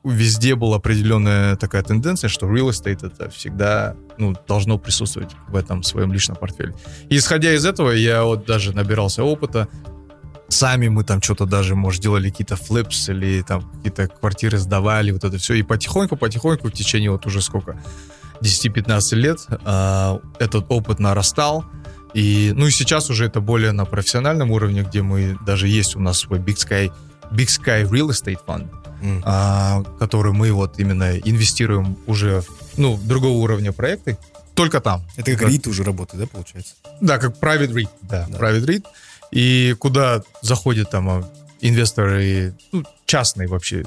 [0.03, 5.83] везде была определенная такая тенденция, что real estate это всегда, ну, должно присутствовать в этом
[5.83, 6.73] своем личном портфеле.
[7.07, 9.69] И исходя из этого, я вот даже набирался опыта,
[10.49, 15.23] Сами мы там что-то даже, может, делали какие-то флипс или там какие-то квартиры сдавали, вот
[15.23, 15.55] это все.
[15.55, 17.77] И потихоньку-потихоньку в течение вот уже сколько,
[18.41, 21.65] 10-15 лет а, этот опыт нарастал.
[22.13, 25.99] И, ну и сейчас уже это более на профессиональном уровне, где мы, даже есть у
[25.99, 26.91] нас свой Big Sky,
[27.31, 28.69] Big Sky Real Estate Fund,
[29.01, 29.21] М.
[29.25, 34.17] а, который мы вот именно инвестируем уже в, ну, другого уровня проекты,
[34.55, 35.03] только там.
[35.17, 36.73] Это как РИТ уже работает, да, получается?
[37.01, 37.89] Да, как private REIT.
[38.01, 38.37] Да, Да.
[38.39, 38.83] private REIT.
[39.31, 41.29] И куда заходят там а,
[41.61, 43.83] инвесторы, ну, частные вообще,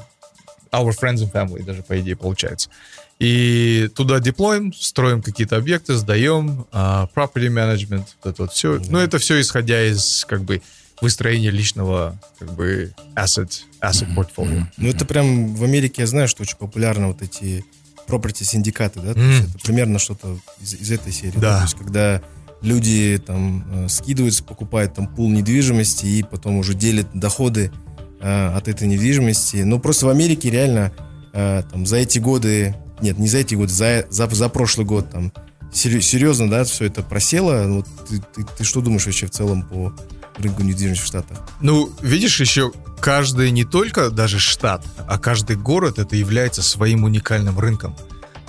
[0.73, 2.71] our friends and family даже, по идее, получается.
[3.19, 8.81] И туда деплоим, строим какие-то объекты, сдаем, а, property management, вот это вот все.
[8.89, 10.63] Ну, это все исходя из, как бы,
[11.03, 14.65] выстроения личного, как бы, asset, asset portfolio.
[14.77, 17.65] Ну, это прям в Америке, я знаю, что очень популярно вот эти
[18.07, 19.15] property синдикаты, да?
[19.15, 21.39] То есть это примерно что-то из, из этой серии.
[21.39, 21.59] Да.
[21.59, 22.23] То есть когда
[22.63, 27.73] люди там э, скидываются, покупают там пул недвижимости и потом уже делят доходы
[28.21, 29.59] э, от этой недвижимости.
[29.59, 30.93] Ну, просто в Америке реально
[31.33, 35.11] э, там за эти годы, нет, не за эти годы, за, за, за прошлый год
[35.11, 35.33] там
[35.73, 37.65] серьезно, да, все это просело.
[37.69, 39.95] Вот ты, ты, ты что думаешь вообще в целом по
[40.39, 41.39] рынку недвижимости в Штатах?
[41.61, 47.59] Ну, видишь, еще каждый, не только даже штат, а каждый город это является своим уникальным
[47.59, 47.97] рынком.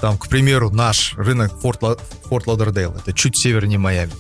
[0.02, 1.98] Там, к примеру, наш рынок Форт, Ла-
[2.32, 4.14] Лодердейл, это чуть севернее Майами.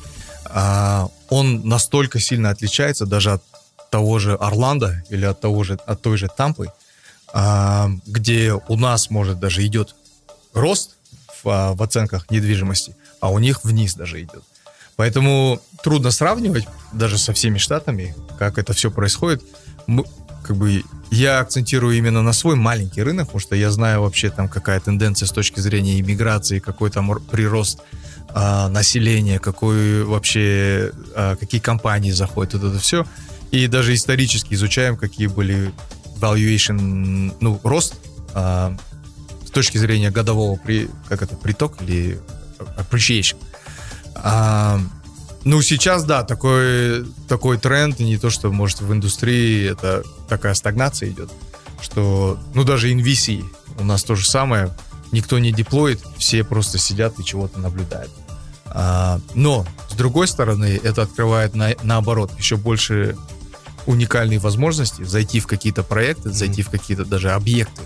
[0.45, 3.43] А, он настолько сильно отличается даже от
[3.89, 6.67] того же Орландо или от того же от той же Тампы,
[7.33, 9.95] а, где у нас может даже идет
[10.53, 10.97] рост
[11.43, 14.43] в, а, в оценках недвижимости, а у них вниз даже идет.
[14.97, 19.41] Поэтому трудно сравнивать даже со всеми штатами, как это все происходит.
[20.51, 24.49] Как бы я акцентирую именно на свой маленький рынок, потому что я знаю вообще там
[24.49, 27.79] какая тенденция с точки зрения иммиграции, какой там прирост
[28.27, 33.05] а, населения, какой вообще а, какие компании заходят, вот это все.
[33.51, 35.71] И даже исторически изучаем, какие были
[36.19, 37.95] valuation, ну рост
[38.33, 38.75] а,
[39.47, 42.19] с точки зрения годового при, как это приток или
[42.77, 43.37] appreciation.
[44.15, 44.81] А,
[45.43, 51.09] ну, сейчас, да, такой, такой тренд, не то, что, может, в индустрии это такая стагнация
[51.09, 51.29] идет,
[51.81, 53.43] что, ну, даже инвисии
[53.77, 54.73] у нас то же самое,
[55.11, 58.11] никто не деплоит, все просто сидят и чего-то наблюдают.
[58.67, 63.17] А, но, с другой стороны, это открывает на, наоборот еще больше
[63.85, 67.81] уникальные возможности зайти в какие-то проекты, зайти в какие-то даже объекты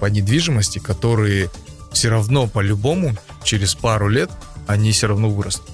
[0.00, 1.48] по недвижимости, которые
[1.92, 4.32] все равно по-любому через пару лет
[4.66, 5.70] они все равно вырастут.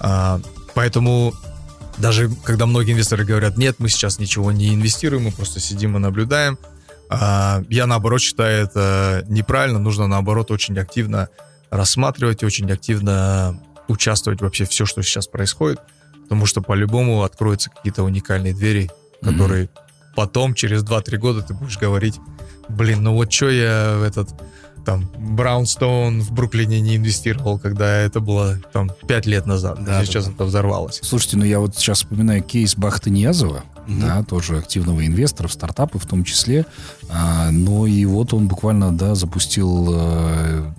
[0.00, 0.40] А,
[0.74, 1.34] поэтому
[1.98, 6.00] даже когда многие инвесторы говорят, нет, мы сейчас ничего не инвестируем, мы просто сидим и
[6.00, 6.58] наблюдаем,
[7.08, 11.28] а, я наоборот считаю это неправильно, нужно наоборот очень активно
[11.70, 15.80] рассматривать, очень активно участвовать вообще все, что сейчас происходит,
[16.22, 18.90] потому что по-любому откроются какие-то уникальные двери,
[19.22, 20.14] которые mm-hmm.
[20.16, 22.18] потом, через 2-3 года ты будешь говорить,
[22.68, 24.30] блин, ну вот что я этот
[24.86, 29.84] там Браунстоун в Бруклине не инвестировал, когда это было там 5 лет назад.
[29.84, 31.00] Да, сейчас да, это взорвалось.
[31.02, 34.00] Слушайте, ну я вот сейчас вспоминаю кейс Бахты Ниязова, mm-hmm.
[34.00, 36.66] да, тоже активного инвестора в стартапы в том числе.
[37.10, 40.72] А, но и вот он буквально, да, запустил а,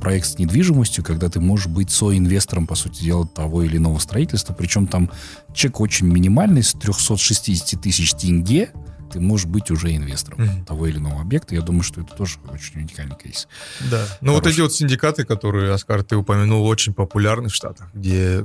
[0.00, 4.54] проект с недвижимостью, когда ты можешь быть соинвестором, по сути дела, того или иного строительства.
[4.54, 5.10] Причем там
[5.52, 8.70] чек очень минимальный, с 360 тысяч тенге
[9.10, 10.64] ты можешь быть уже инвестором mm-hmm.
[10.64, 11.54] того или иного объекта.
[11.54, 13.48] Я думаю, что это тоже очень уникальный кейс.
[13.90, 14.04] Да.
[14.20, 18.44] Ну вот эти вот синдикаты, которые, Оскар, ты упомянул, очень популярны в Штатах, где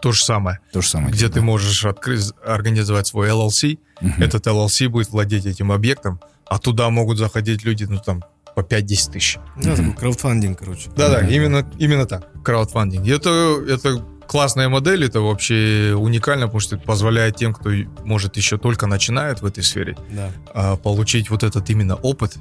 [0.00, 0.60] то же самое.
[0.72, 1.12] То же самое.
[1.12, 1.34] Где да.
[1.34, 3.78] ты можешь открыть, организовать свой LLC.
[4.00, 4.22] Mm-hmm.
[4.24, 8.22] Этот LLC будет владеть этим объектом, а туда могут заходить люди, ну там,
[8.54, 9.38] по 5-10 тысяч.
[9.56, 9.76] Да, mm-hmm.
[9.76, 10.90] такой краудфандинг, короче.
[10.96, 11.32] Да-да, mm-hmm.
[11.32, 13.06] именно, именно так, краудфандинг.
[13.06, 14.04] Это, это
[14.34, 17.70] классная модель, это вообще уникально, потому что это позволяет тем, кто,
[18.02, 20.32] может, еще только начинает в этой сфере, да.
[20.52, 22.34] А, получить вот этот именно опыт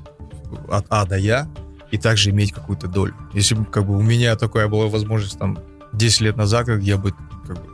[0.70, 1.48] от А до Я
[1.92, 3.14] и также иметь какую-то долю.
[3.36, 5.60] Если бы как бы у меня такая была возможность там
[5.94, 7.14] 10 лет назад, я бы
[7.46, 7.73] как бы,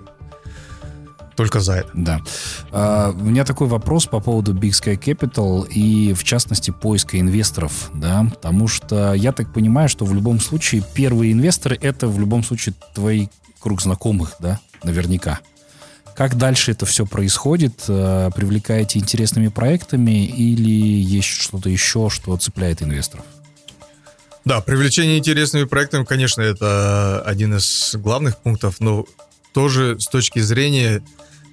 [1.39, 1.89] только за это.
[1.93, 2.21] Да.
[2.71, 7.89] Uh, у меня такой вопрос по поводу Big Sky Capital и, в частности, поиска инвесторов,
[7.93, 12.43] да, потому что я так понимаю, что в любом случае первые инвесторы это в любом
[12.43, 13.28] случае твои
[13.62, 15.39] круг знакомых, да, наверняка.
[16.13, 17.86] Как дальше это все происходит?
[17.88, 23.23] Э, привлекаете интересными проектами или есть что-то еще, что цепляет инвесторов?
[24.43, 29.06] Да, привлечение интересными проектами, конечно, это один из главных пунктов, но
[29.54, 31.02] тоже с точки зрения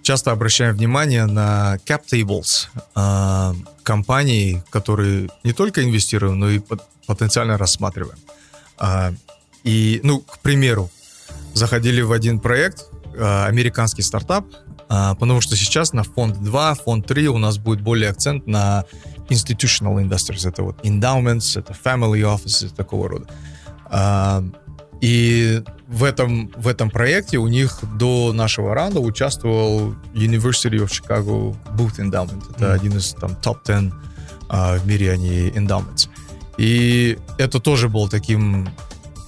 [0.06, 6.60] часто обращаем внимание на cap tables э, компаний, которые не только инвестируем, но и
[7.08, 8.18] потенциально рассматриваем.
[8.78, 9.10] Э,
[9.64, 10.90] и, ну, к примеру,
[11.54, 12.84] заходили в один проект,
[13.16, 14.46] э, американский стартап,
[14.88, 18.84] потому что сейчас на фонд 2, фонд 3 у нас будет более акцент на
[19.28, 20.48] institutional investors.
[20.48, 24.52] Это вот endowments, это family offices, такого рода.
[25.00, 31.56] И в этом, в этом проекте у них до нашего раунда участвовал University of Chicago
[31.76, 32.42] Booth Endowment.
[32.54, 32.74] Это mm-hmm.
[32.74, 33.92] один из там топ-10
[34.48, 36.08] uh, в мире они endowments.
[36.58, 38.68] И это тоже был таким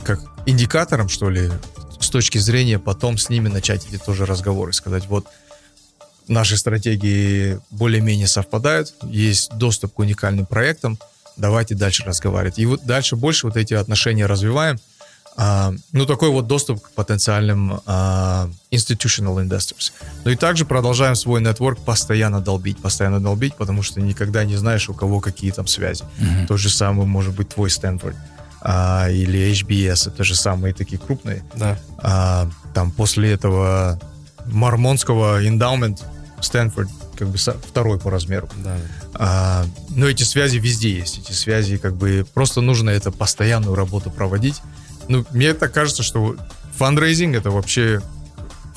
[0.03, 1.51] как индикатором, что ли,
[2.01, 5.27] с точки зрения потом с ними начать эти тоже разговоры, сказать, вот
[6.29, 10.99] наши стратегии более-менее совпадают, есть доступ к уникальным проектам,
[11.37, 12.59] давайте дальше разговаривать.
[12.59, 14.79] И вот дальше больше вот эти отношения развиваем.
[15.41, 19.93] А, ну, такой вот доступ к потенциальным а, institutional investors.
[20.25, 24.89] Ну и также продолжаем свой нетворк постоянно долбить, постоянно долбить, потому что никогда не знаешь,
[24.89, 26.05] у кого какие там связи.
[26.19, 26.47] Mm-hmm.
[26.49, 28.17] То же самое может быть твой Стэнфорд
[28.61, 31.45] а, или HBS, это же самые такие крупные.
[31.55, 31.79] Да.
[31.99, 34.01] А, там после этого
[34.47, 36.03] мормонского endowment
[36.41, 38.49] Стэнфорд как бы второй по размеру.
[38.65, 38.77] Да.
[39.15, 41.19] А, но эти связи везде есть.
[41.19, 44.63] Эти связи как бы просто нужно это постоянную работу проводить.
[45.09, 46.37] Ну, мне так кажется, что
[46.77, 48.01] fundraising это вообще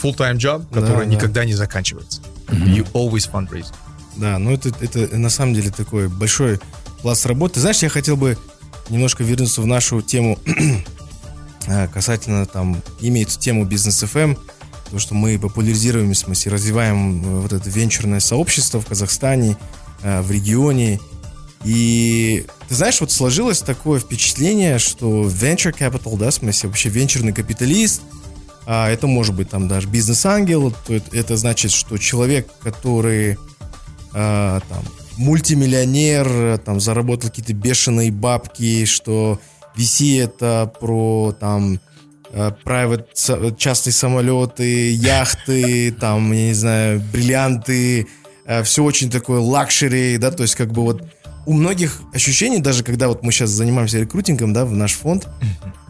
[0.02, 1.46] full-time job, который да, никогда да.
[1.46, 2.22] не заканчивается.
[2.48, 2.76] Mm-hmm.
[2.76, 3.72] You always fundraise.
[4.16, 6.60] Да, ну это, это на самом деле такой большой
[7.02, 7.60] пласт работы.
[7.60, 8.38] Знаешь, я хотел бы
[8.90, 10.38] немножко вернуться в нашу тему
[11.68, 14.38] а, касательно там, имеется тему Business FM,
[14.90, 19.58] то, что мы популяризируем, в смысле, развиваем э, вот это венчурное сообщество в Казахстане,
[20.04, 21.00] э, в регионе.
[21.64, 27.34] И ты знаешь, вот сложилось такое впечатление, что venture capital, да, в смысле, вообще венчурный
[27.34, 28.02] капиталист,
[28.66, 33.38] а это может быть там даже бизнес-ангел, то это, это значит, что человек, который
[34.14, 34.84] а, там
[35.18, 39.40] мультимиллионер, там, заработал какие-то бешеные бабки, что
[39.78, 41.80] VC это про, там,
[42.32, 48.08] э, private, частные самолеты, яхты, там, я не знаю, бриллианты,
[48.46, 51.04] э, все очень такое luxury, да, то есть как бы вот
[51.46, 55.28] у многих ощущений, даже когда вот мы сейчас занимаемся рекрутингом, да, в наш фонд,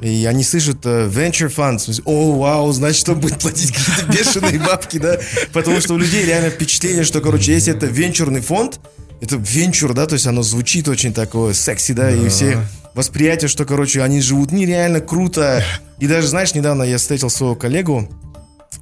[0.01, 4.97] и они слышат uh, venture funds, о, вау, значит, он будет платить какие-то бешеные бабки,
[4.97, 5.19] да,
[5.53, 8.79] потому что у людей реально впечатление, что, короче, если это венчурный фонд,
[9.21, 12.11] это венчур, да, то есть оно звучит очень такое секси, да, да.
[12.11, 12.57] и все
[12.93, 15.63] восприятие, что, короче, они живут нереально круто.
[15.99, 18.09] И даже, знаешь, недавно я встретил своего коллегу,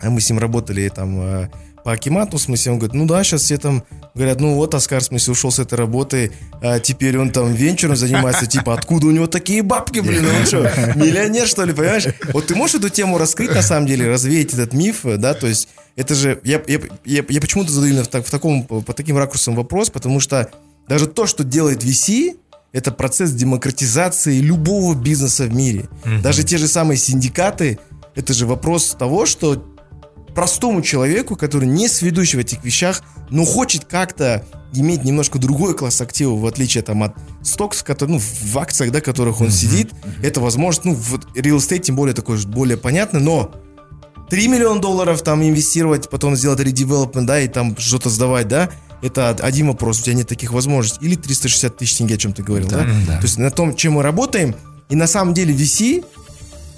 [0.02, 1.50] а мы с ним работали там э,
[1.84, 5.02] по Акимату, в смысле, он говорит, ну да, сейчас все там говорят, ну вот Оскар,
[5.02, 9.12] в смысле, ушел с этой работы, а теперь он там венчуром занимается, типа, откуда у
[9.12, 12.08] него такие бабки, блин, он что, миллионер, что ли, понимаешь?
[12.34, 15.70] Вот ты можешь эту тему раскрыть, на самом деле, развеять этот миф, да, то есть
[15.96, 19.56] это же, я, я, я, я почему-то задаю именно в, в таком, по таким ракурсам
[19.56, 20.50] вопрос, потому что
[20.88, 22.38] даже то, что делает VC,
[22.72, 25.90] это процесс демократизации любого бизнеса в мире.
[26.04, 26.22] Mm-hmm.
[26.22, 27.80] Даже те же самые синдикаты,
[28.16, 29.64] это же вопрос того, что
[30.40, 36.00] простому человеку, который не сведущий в этих вещах, но хочет как-то иметь немножко другой класс
[36.00, 37.14] активов, в отличие там от
[37.44, 39.52] стокс, который, ну, в акциях, да, которых он mm-hmm.
[39.52, 39.92] сидит,
[40.24, 43.52] это возможно, ну, в real estate тем более такой более понятно, но
[44.30, 48.70] 3 миллиона долларов там инвестировать, потом сделать редевелопмент, да, и там что-то сдавать, да,
[49.02, 51.06] это один вопрос, у тебя нет таких возможностей.
[51.06, 52.78] Или 360 тысяч тенге, о чем ты говорил, да?
[52.78, 52.86] да?
[53.08, 53.18] да.
[53.18, 54.56] То есть на том, чем мы работаем,
[54.88, 56.06] и на самом деле VC,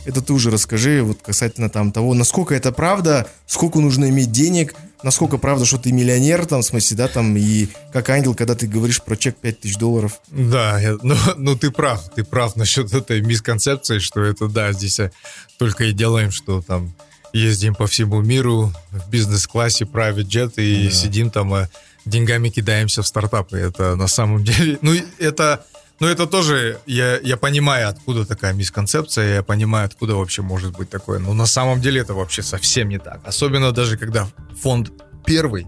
[0.05, 4.75] это ты уже расскажи вот касательно там того, насколько это правда, сколько нужно иметь денег,
[5.03, 8.67] насколько правда, что ты миллионер, там, в смысле, да, там, и как ангел, когда ты
[8.67, 10.21] говоришь про чек 5000 долларов.
[10.29, 14.99] Да, я, ну, ну ты прав, ты прав насчет этой мисконцепции, что это, да, здесь
[14.99, 15.11] э,
[15.57, 16.93] только и делаем, что там
[17.33, 20.91] ездим по всему миру в бизнес-классе, private jet и да.
[20.91, 21.69] сидим там, а
[22.05, 23.57] деньгами кидаемся в стартапы.
[23.57, 25.65] Это на самом деле, ну, это
[26.01, 30.89] ну, это тоже, я, я понимаю, откуда такая мисконцепция, я понимаю, откуда вообще может быть
[30.89, 31.19] такое.
[31.19, 33.21] Но на самом деле это вообще совсем не так.
[33.23, 34.27] Особенно даже когда
[34.59, 34.91] фонд
[35.23, 35.67] первый,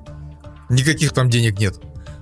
[0.69, 1.75] никаких там денег нет.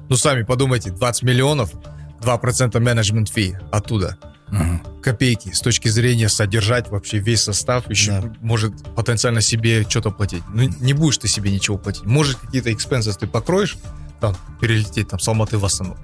[0.10, 1.72] Ну, сами подумайте, 20 миллионов,
[2.20, 4.18] 2% менеджмент фи оттуда.
[4.50, 5.02] Угу.
[5.02, 8.34] Копейки с точки зрения содержать вообще весь состав, еще да.
[8.42, 10.44] может потенциально себе что-то платить.
[10.54, 12.04] Ну, не будешь ты себе ничего платить.
[12.04, 13.78] Может, какие-то экспенсы ты покроешь,
[14.20, 15.96] там, перелететь там с Алматы в Астану.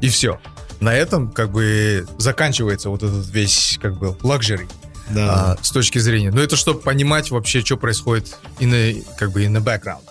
[0.00, 0.38] И все
[0.80, 4.68] на этом как бы заканчивается вот этот весь как бы лакжери.
[5.10, 5.56] Да.
[5.58, 6.30] А, с точки зрения.
[6.30, 10.02] Но это чтобы понимать вообще, что происходит in the, как бы in the background.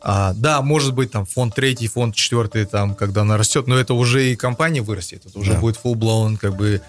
[0.00, 3.94] А, да, может быть, там фонд третий, фонд четвертый, там, когда она растет, но это
[3.94, 5.60] уже и компания вырастет, это уже да.
[5.60, 6.80] будет full-blown, как бы,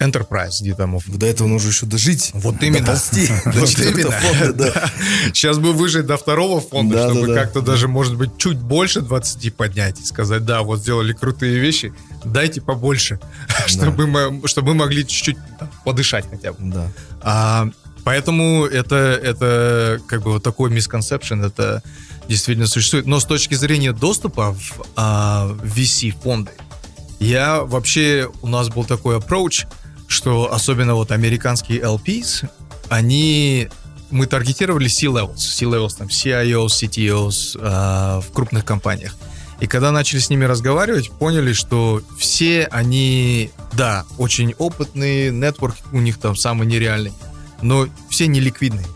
[0.00, 0.98] Enterprise, где там...
[1.06, 2.30] До этого нужно еще дожить.
[2.34, 2.86] Вот именно.
[2.86, 3.28] Доползти.
[3.44, 4.10] Вот именно.
[4.10, 4.90] Фонда, да.
[5.26, 7.72] Сейчас бы выжить до второго фонда, да, чтобы да, как-то да.
[7.72, 11.92] даже, может быть, чуть больше 20 поднять и сказать, да, вот сделали крутые вещи,
[12.24, 13.18] дайте побольше,
[13.66, 15.36] чтобы, мы, чтобы мы могли чуть-чуть
[15.84, 16.58] подышать хотя бы.
[16.60, 16.92] Да.
[17.20, 17.68] А,
[18.04, 21.82] поэтому это, это как бы вот такой misconception, это
[22.28, 23.06] действительно существует.
[23.06, 26.50] Но с точки зрения доступа в а, VC-фонды,
[27.18, 29.66] я вообще, у нас был такой approach,
[30.08, 32.48] что особенно вот американские LPs,
[32.88, 33.68] они
[34.10, 39.14] мы таргетировали C-levels, C-levels, там, CIOs, CTOs э, в крупных компаниях.
[39.60, 46.00] И когда начали с ними разговаривать, поняли, что все они, да, очень опытные, нетворк у
[46.00, 47.12] них там самый нереальный,
[47.60, 48.86] но все не ликвидные.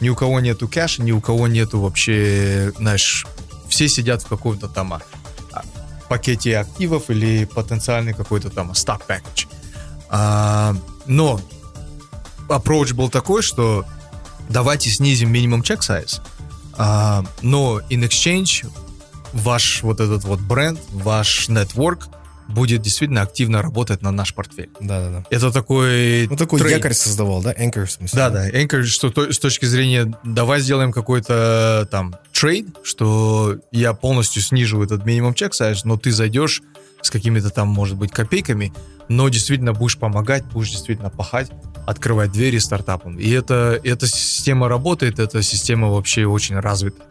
[0.00, 3.26] Ни у кого нету кэша, ни у кого нету вообще, знаешь,
[3.68, 5.00] все сидят в каком-то там а,
[6.08, 9.48] пакете активов или потенциальный какой-то там stock package.
[10.12, 11.40] А, но
[12.48, 13.84] approach был такой, что
[14.50, 16.20] давайте снизим минимум check size,
[16.76, 18.70] а, но in exchange
[19.32, 22.02] ваш вот этот вот бренд, ваш network
[22.48, 24.68] будет действительно активно работать на наш портфель.
[24.80, 25.24] Да-да-да.
[25.30, 26.26] Это такой...
[26.28, 26.76] Ну, такой trade.
[26.76, 27.54] якорь создавал, да?
[27.54, 28.18] Anchor, в смысле?
[28.18, 34.42] Да-да, anchor, что то, с точки зрения, давай сделаем какой-то там trade, что я полностью
[34.42, 36.60] снижу этот минимум check size, но ты зайдешь
[37.02, 38.72] с какими-то там, может быть, копейками,
[39.08, 41.50] но действительно будешь помогать, будешь действительно пахать,
[41.86, 43.18] открывать двери стартапам.
[43.18, 47.02] И это, эта система работает, эта система вообще очень развита.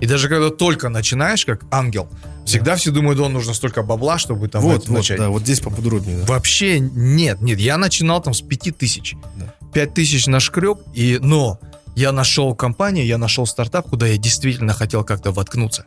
[0.00, 2.08] И даже когда только начинаешь, как ангел,
[2.46, 2.76] всегда да.
[2.76, 5.18] все думают, он нужно столько бабла, чтобы там вот, вот, начать.
[5.18, 6.18] Да, вот здесь поподробнее.
[6.18, 6.32] Да.
[6.32, 7.58] Вообще нет, нет.
[7.58, 9.14] Я начинал там с 5 тысяч.
[9.36, 9.54] Да.
[9.74, 11.60] 5 тысяч нашкреб, и, но
[11.96, 15.84] я нашел компанию, я нашел стартап, куда я действительно хотел как-то воткнуться.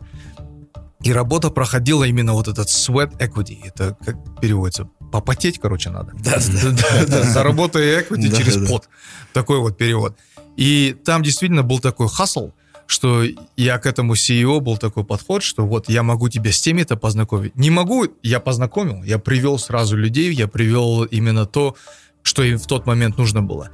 [1.04, 3.58] И работа проходила именно вот этот sweat equity.
[3.62, 4.88] Это как переводится?
[5.12, 6.12] Попотеть, короче, надо.
[6.24, 6.38] Да,
[6.72, 7.22] да, да.
[7.22, 8.88] Заработай equity через пот.
[9.34, 10.16] Такой вот перевод.
[10.56, 12.52] И там действительно был такой хасл,
[12.86, 13.22] что
[13.56, 17.54] я к этому CEO был такой подход, что вот я могу тебя с теми-то познакомить.
[17.54, 21.76] Не могу, я познакомил, я привел сразу людей, я привел именно то,
[22.22, 23.68] что им в тот момент нужно было.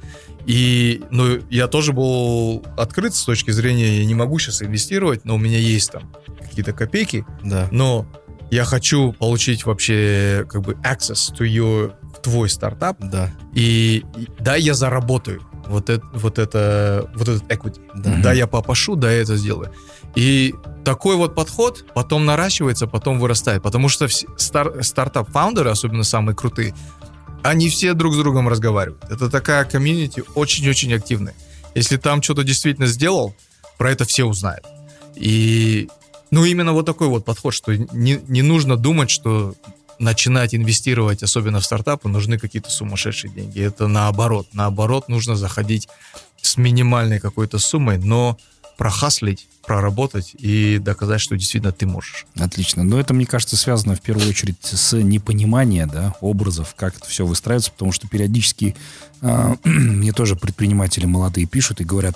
[0.45, 5.35] И, ну, я тоже был открыт с точки зрения, я не могу сейчас инвестировать, но
[5.35, 6.11] у меня есть там
[6.51, 7.67] какие-то копейки, да.
[7.71, 8.05] но
[8.51, 12.97] я хочу получить вообще как бы access to your, твой стартап.
[12.99, 13.31] Да.
[13.55, 17.81] И, и да, я заработаю вот это, вот это, вот этот equity.
[17.95, 18.17] Да.
[18.21, 19.73] да, я попашу, да, я это сделаю.
[20.15, 23.63] И такой вот подход потом наращивается, потом вырастает.
[23.63, 26.75] Потому что стар, стартап-фаундеры, особенно самые крутые,
[27.43, 29.03] они все друг с другом разговаривают.
[29.09, 31.33] Это такая комьюнити очень-очень активная.
[31.73, 33.33] Если там что-то действительно сделал,
[33.77, 34.65] про это все узнают.
[35.15, 35.89] И,
[36.31, 39.53] ну, именно вот такой вот подход, что не, не нужно думать, что
[39.99, 43.61] начинать инвестировать, особенно в стартапы, нужны какие-то сумасшедшие деньги.
[43.61, 44.47] Это наоборот.
[44.53, 45.87] Наоборот, нужно заходить
[46.41, 48.37] с минимальной какой-то суммой, но
[48.77, 52.25] прохаслить, проработать и доказать, что действительно ты можешь.
[52.35, 52.83] Отлично.
[52.83, 57.25] Но это, мне кажется, связано в первую очередь с непониманием да, образов, как это все
[57.25, 58.75] выстраивается, потому что периодически
[59.21, 62.15] э, мне тоже предприниматели молодые пишут и говорят,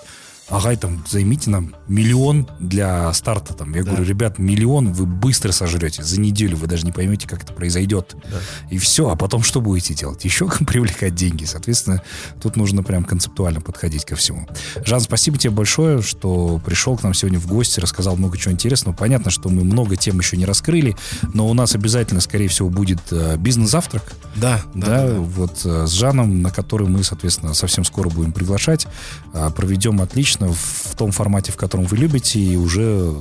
[0.50, 3.54] ага, там, займите нам миллион для старта.
[3.54, 3.74] Там.
[3.74, 3.92] Я да.
[3.92, 6.04] говорю, ребят, миллион вы быстро сожрете.
[6.04, 8.16] За неделю вы даже не поймете, как это произойдет.
[8.30, 8.40] Да.
[8.70, 9.10] И все.
[9.10, 10.24] А потом что будете делать?
[10.24, 11.46] Еще привлекать деньги.
[11.46, 12.02] Соответственно,
[12.42, 14.48] тут нужно прям концептуально подходить ко всему.
[14.86, 18.96] Жан, спасибо тебе большое, что пришел к нам сегодня в гости, рассказал много чего интересного.
[18.96, 20.96] Понятно, что мы много тем еще не раскрыли,
[21.34, 24.14] но у нас обязательно, скорее всего, будет э, бизнес-завтрак.
[24.36, 25.20] Да, да, да, да.
[25.20, 28.88] Вот э, с Жаном, на который мы, соответственно, совсем скоро будем приглашать.
[29.34, 33.16] Э, проведем отлично отлично в том формате, в котором вы любите, и уже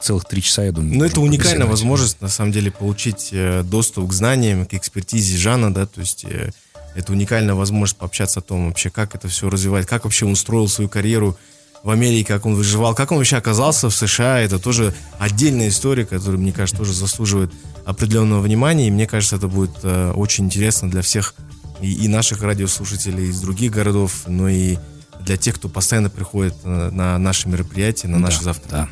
[0.00, 0.98] целых три часа, я думаю.
[0.98, 5.72] Ну, это уникальная возможность, на самом деле, получить э, доступ к знаниям, к экспертизе Жана,
[5.72, 6.50] да, то есть э,
[6.96, 10.68] это уникальная возможность пообщаться о том вообще, как это все развивать, как вообще он строил
[10.68, 11.36] свою карьеру
[11.84, 16.04] в Америке, как он выживал, как он вообще оказался в США, это тоже отдельная история,
[16.04, 17.52] которая, мне кажется, тоже заслуживает
[17.84, 21.34] определенного внимания, и мне кажется, это будет э, очень интересно для всех
[21.80, 24.78] и, и наших радиослушателей из других городов, но и
[25.24, 28.68] для тех, кто постоянно приходит на, на наши мероприятия, на наши да, завтра.
[28.70, 28.88] Да.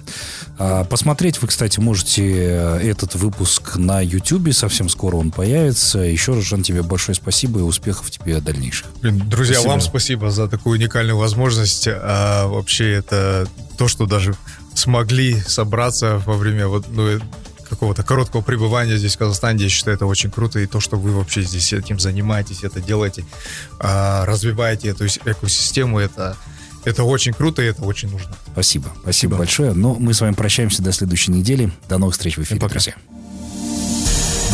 [0.59, 4.53] А, посмотреть вы, кстати, можете э, этот выпуск на YouTube.
[4.53, 5.99] Совсем скоро он появится.
[5.99, 8.87] Еще раз, Жан, тебе большое спасибо и успехов тебе дальнейших.
[9.01, 9.70] Друзья, спасибо.
[9.70, 11.89] вам спасибо за такую уникальную возможность.
[11.89, 14.35] А, вообще, это то, что даже
[14.74, 17.18] смогли собраться во время вот, ну,
[17.71, 20.59] какого-то короткого пребывания здесь, в Казахстане, я считаю, это очень круто.
[20.59, 23.25] И то, что вы вообще здесь этим занимаетесь, это делаете,
[23.79, 26.37] а, развиваете эту экосистему, это,
[26.85, 28.37] это очень круто и это очень нужно.
[28.53, 28.89] Спасибо.
[28.89, 29.37] Спасибо, Спасибо.
[29.37, 29.73] большое.
[29.73, 31.73] Но мы с вами прощаемся до следующей недели.
[31.89, 32.95] До новых встреч в эфире, друзья.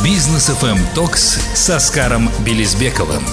[0.05, 3.25] Бизнес FM Токс с Оскаром Белизбековым.